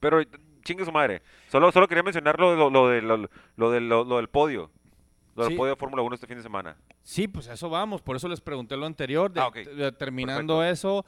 [0.00, 0.20] Pero
[0.62, 1.22] chingue su madre.
[1.50, 4.70] Solo, solo quería mencionar lo, lo, lo de, lo, lo de- lo- lo del podio.
[5.34, 5.56] Lo del Sí.
[5.58, 6.76] podio de Fórmula 1 este fin de semana.
[7.02, 8.02] Sí, pues a eso vamos.
[8.02, 9.32] Por eso les pregunté lo anterior.
[9.32, 11.04] De- Ah, de- terminando eso,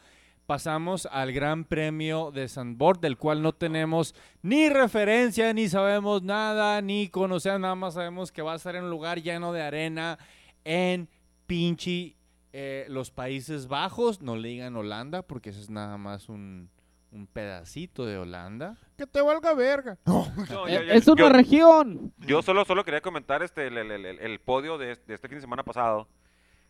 [0.47, 6.81] pasamos al Gran Premio de Sandbord, del cual no tenemos ni referencia, ni sabemos nada,
[6.83, 10.19] ni conocemos, nada más sabemos que va a estar en un lugar lleno de arena
[10.65, 11.09] en
[11.47, 12.16] pinche
[12.59, 14.23] eh, los Países Bajos.
[14.23, 16.71] No le digan Holanda, porque eso es nada más un,
[17.11, 18.79] un pedacito de Holanda.
[18.97, 19.99] Que te valga verga.
[20.07, 22.13] No, No, Eh, yo- yo- es una yo- región.
[22.19, 25.37] Yo solo, solo quería comentar este, el, el- el- el podio de, de este fin
[25.37, 26.09] de semana pasado.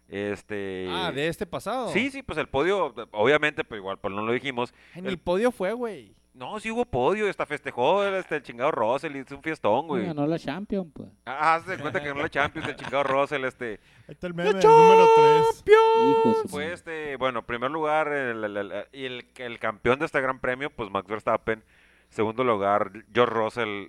[0.08, 0.86] Este...
[0.90, 1.88] Ah, de este pasado.
[1.88, 4.72] Sí, sí, pues el podio, obviamente, pero igual, pues no lo dijimos.
[4.94, 6.14] Ni el- podio fue, güey.
[6.36, 10.04] No, sí hubo podio, hasta festejó el, este, el chingado Russell, hizo un fiestón, güey.
[10.04, 11.08] Ganó la Champions, pues.
[11.24, 13.80] Ah, de cuenta que ganó la Champions, el chingado Russell, este.
[14.06, 15.64] Ahí está el meme del número 3.
[16.10, 16.42] Hijos.
[16.42, 20.04] de Fue su- este, bueno, primer lugar, el, el- el- y el, el campeón de
[20.04, 21.64] este gran premio, pues Max Verstappen.
[22.10, 23.86] Segundo lugar, George Russell,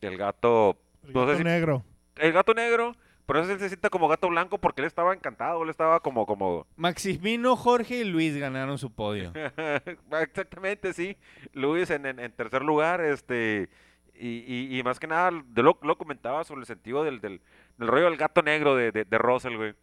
[0.00, 1.84] el gato, El No sé gato si- negro.
[2.16, 2.96] el gato negro.
[3.30, 6.26] Pero ese él se sienta como gato blanco porque él estaba encantado, él estaba como,
[6.26, 9.32] como, Maximino, Jorge y Luis ganaron su podio.
[10.20, 11.16] Exactamente, sí.
[11.52, 13.68] Luis en, en- en tercer lugar, este,
[14.16, 17.40] y, y- y más que nada, de lo, lo comentaba sobre el sentido del, del,
[17.78, 19.74] del rollo del gato negro de, de, de Russell, güey.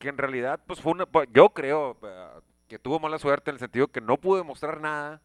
[0.00, 3.54] Que en realidad, pues fue una, pues, yo creo eh, que tuvo mala suerte en
[3.54, 5.22] el sentido que no pudo demostrar nada,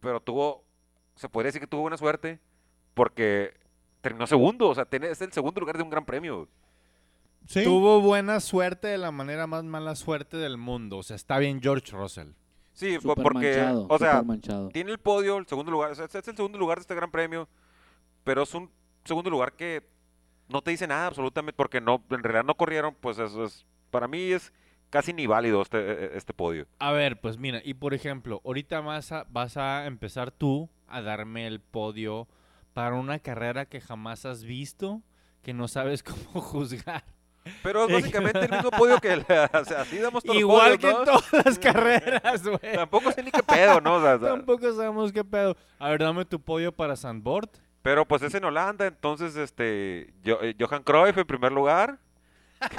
[0.00, 0.64] pero tuvo,
[1.16, 2.40] se podría decir que tuvo buena suerte,
[2.94, 3.52] porque
[4.00, 6.48] terminó segundo, o sea, tiene- es el segundo lugar de un gran premio.
[7.46, 7.64] Sí.
[7.64, 10.98] Tuvo buena suerte de la manera más mala suerte del mundo.
[10.98, 12.28] O sea, está bien George Russell.
[12.74, 14.68] Sí, porque, manchado, o sea, manchado.
[14.68, 17.10] tiene el podio, el segundo lugar, o sea, es el segundo lugar de este gran
[17.10, 17.48] premio,
[18.22, 18.70] pero es un
[19.04, 19.82] segundo lugar que
[20.48, 24.06] no te dice nada absolutamente porque no, en realidad no corrieron, pues eso es, para
[24.06, 24.52] mí es
[24.90, 26.66] casi ni válido este, eh, este podio.
[26.78, 31.02] A ver, pues mira, y por ejemplo, ahorita vas a, vas a empezar tú a
[31.02, 32.28] darme el podio
[32.78, 35.02] para una carrera que jamás has visto,
[35.42, 37.02] que no sabes cómo juzgar.
[37.64, 39.24] Pero es básicamente el mismo podio que, o
[39.64, 41.20] sea, así damos todos Igual que podios, en ¿no?
[41.20, 42.74] todas las carreras, güey.
[42.76, 43.96] Tampoco sé ni qué pedo, ¿no?
[43.96, 45.56] O sea, Tampoco sabemos qué pedo.
[45.80, 47.48] A ver, dame tu podio para Sandboard.
[47.82, 51.98] pero pues es en Holanda, entonces, este, yo- eh, Johan Cruyff en primer lugar.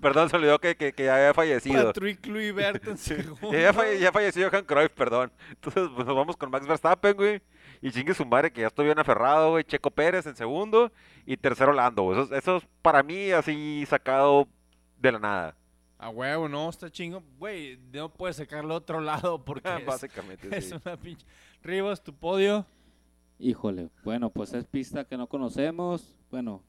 [0.00, 1.86] Perdón, se olvidó que, que, que ya había fallecido.
[1.86, 3.52] Patrick Kluivert en segundo.
[3.52, 3.72] Ya
[4.12, 5.30] falleció Johan Cruyff, perdón.
[5.50, 7.42] Entonces, pues nos vamos con Max Verstappen, güey.
[7.82, 9.64] Y chingue su madre, que ya estoy bien aferrado, güey.
[9.64, 10.92] Checo Pérez en segundo.
[11.24, 12.20] Y tercero Lando, güey.
[12.20, 14.46] Eso, eso es para mí así sacado
[14.98, 15.56] de la nada.
[15.98, 17.22] A huevo, no, está chingo.
[17.38, 20.74] Güey, no puedes sacarlo a otro lado porque es, Básicamente, es sí.
[20.84, 21.26] una pinche...
[21.62, 22.66] Rivas, tu podio.
[23.38, 26.16] Híjole, bueno, pues es pista que no conocemos.
[26.30, 26.62] Bueno,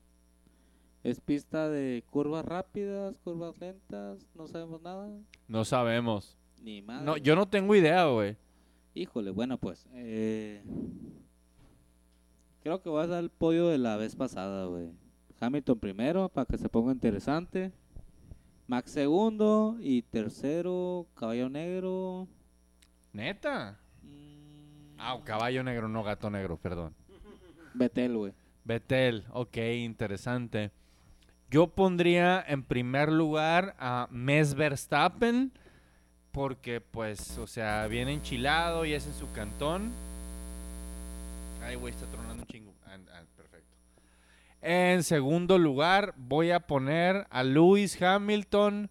[1.03, 5.09] es pista de curvas rápidas, curvas lentas, no sabemos nada.
[5.47, 6.37] No sabemos.
[6.61, 7.01] Ni más.
[7.03, 8.37] No, yo no tengo idea, güey.
[8.93, 9.87] Híjole, bueno, pues.
[9.93, 10.61] Eh,
[12.63, 14.89] creo que vas a dar el podio de la vez pasada, güey.
[15.39, 17.71] Hamilton primero, para que se ponga interesante.
[18.67, 22.27] Max segundo y tercero, Caballo Negro.
[23.13, 23.79] Neta.
[24.03, 26.93] mm, Ah, caballo negro, no gato negro, perdón.
[27.73, 28.33] Betel, güey.
[28.63, 30.71] Betel, ok, interesante.
[31.49, 35.51] Yo pondría en primer lugar a Mes Verstappen,
[36.31, 39.91] porque pues, o sea, viene enchilado y es en su cantón.
[41.61, 42.73] Ay, güey, está tronando un chingo.
[42.85, 43.75] Ah, ah, perfecto.
[44.61, 48.89] En segundo lugar, voy a poner a Lewis Hamilton,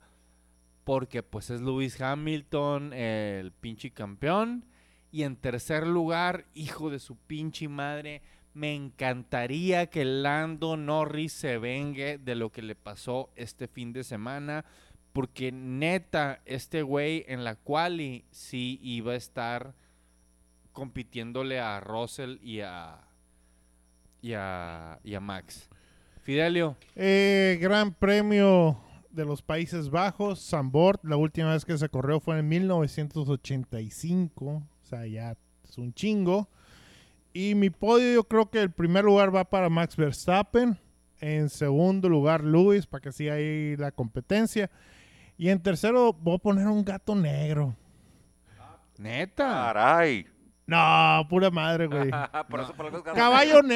[0.85, 4.65] porque pues es Lewis Hamilton, el pinche campeón.
[5.13, 8.23] Y en tercer lugar, hijo de su pinche madre,
[8.55, 14.05] me encantaría que Lando Norris se vengue de lo que le pasó este fin de
[14.05, 14.65] semana.
[15.13, 19.75] Porque neta, este güey en la quali sí iba a estar
[20.73, 23.01] compitiéndole a Russell y a,
[24.23, 25.69] y a, y a Max.
[26.23, 28.79] Fidelio, Eh, gran premio
[29.11, 31.03] de los Países Bajos, Zandvoort.
[31.05, 34.45] La última vez que se corrió fue en 1985.
[34.47, 36.49] O sea, ya es un chingo.
[37.33, 40.79] Y mi podio, yo creo que el primer lugar va para Max Verstappen.
[41.21, 44.71] En segundo lugar, Lewis, para que siga ahí la competencia.
[45.41, 47.75] Y en tercero, voy a poner un gato negro.
[48.99, 49.45] neta.
[49.73, 50.27] Caray.
[50.67, 52.11] No, pura madre, güey.
[52.51, 53.69] Por eso, por algo es gato Caballo negro.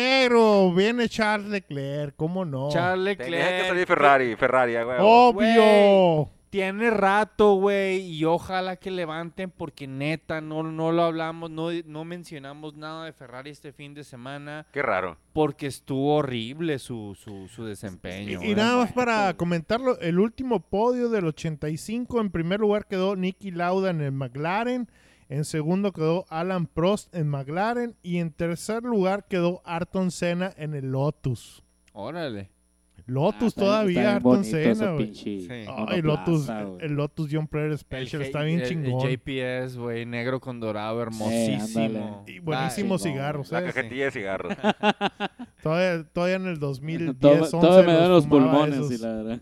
[0.67, 2.69] negro, viene Charles Leclerc, ¿cómo no?
[2.69, 3.87] Charles Tenía que salir Leclerc.
[3.89, 4.99] Ferrari, Ferrari, güey.
[5.01, 6.29] Obvio.
[6.55, 12.05] Tiene rato, güey, y ojalá que levanten porque neta no, no lo hablamos, no, no
[12.05, 15.17] mencionamos nada de Ferrari este fin de semana Qué raro.
[15.33, 18.41] porque estuvo horrible su, su, su desempeño.
[18.41, 18.55] Y, y ¿eh?
[18.55, 23.91] nada más para comentarlo, el último podio del 85, en primer lugar quedó Nicky Lauda
[23.91, 24.89] en el McLaren,
[25.29, 30.75] en segundo quedó Alan Prost en McLaren y en tercer lugar quedó Ayrton Senna en
[30.75, 31.65] el Lotus.
[31.95, 32.54] Órale.
[33.07, 35.15] Lotus Ah, está- todavía, Ayrton Senna, güey.
[35.15, 35.47] Sí.
[35.51, 35.67] Ay,
[36.03, 39.07] monoplaza, Lotus, el Lotus John Player Special El está bien el- chingón.
[39.07, 42.25] El JPS, güey, negro con dorado, hermosísimo.
[42.27, 43.17] y buenísimos chingón.
[43.19, 43.65] cigarros, La ¿eh?
[43.65, 44.55] cajetilla de cigarros.
[45.63, 48.93] Todavía, todavía en el 2010, Todo, 11 todo me dan los pulmones, esos.
[48.93, 49.41] y la verdad.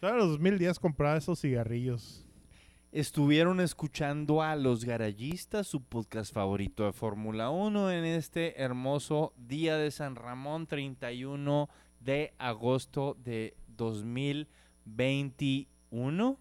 [0.00, 2.24] Todavía en el 2010 compraba esos cigarrillos.
[2.90, 9.76] Estuvieron escuchando a Los Garayistas, su podcast favorito de Fórmula 1, en este hermoso día
[9.76, 11.68] de San Ramón, 31
[12.00, 16.38] de agosto de 2021.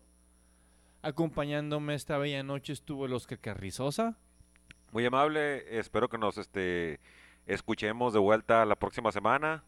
[1.01, 4.17] Acompañándome esta bella noche estuvo el Oscar Carrizosa.
[4.93, 7.01] Muy amable, espero que nos este
[7.45, 9.65] escuchemos de vuelta la próxima semana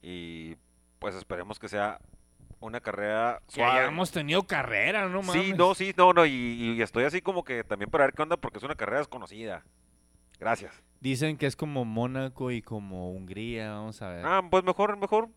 [0.00, 0.56] y
[0.98, 2.00] pues esperemos que sea
[2.60, 3.80] una carrera Que suave.
[3.80, 5.42] hayamos tenido carrera, no mames.
[5.44, 8.22] Sí, no, sí, no, no, y, y estoy así como que también para ver qué
[8.22, 9.64] onda porque es una carrera desconocida.
[10.38, 10.72] Gracias.
[11.00, 14.24] Dicen que es como Mónaco y como Hungría, vamos a ver.
[14.26, 15.28] Ah, pues mejor, mejor.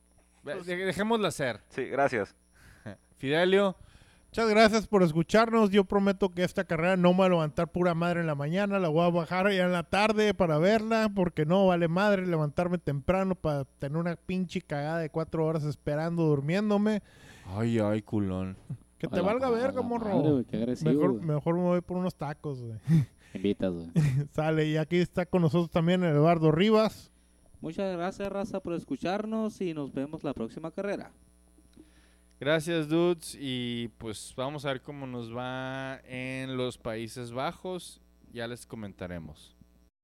[0.43, 1.61] Ve- de- Dejémoslo hacer.
[1.69, 2.35] Sí, gracias.
[3.17, 3.75] Fidelio,
[4.31, 5.71] Muchas gracias por escucharnos.
[5.71, 8.77] Yo prometo que esta carrera no me voy a levantar pura madre en la mañana.
[8.77, 11.11] La voy a bajar ya en la tarde para verla.
[11.15, 16.23] Porque no vale madre levantarme temprano para tener una pinche cagada de cuatro horas esperando,
[16.25, 17.01] durmiéndome.
[17.47, 18.55] Ay, ay, culón.
[18.99, 20.15] Que te la valga ma- a verga, la morro.
[20.17, 22.77] madre, güey, qué agresivo, mejor, mejor me voy por unos tacos, güey.
[23.33, 23.89] Invitas, güey.
[24.33, 27.11] Sale, y aquí está con nosotros también Eduardo Rivas.
[27.61, 31.11] Muchas gracias, raza, por escucharnos y nos vemos la próxima carrera.
[32.39, 33.37] Gracias, dudes.
[33.37, 38.01] Y pues vamos a ver cómo nos va en los Países Bajos.
[38.31, 39.58] Ya les comentaremos.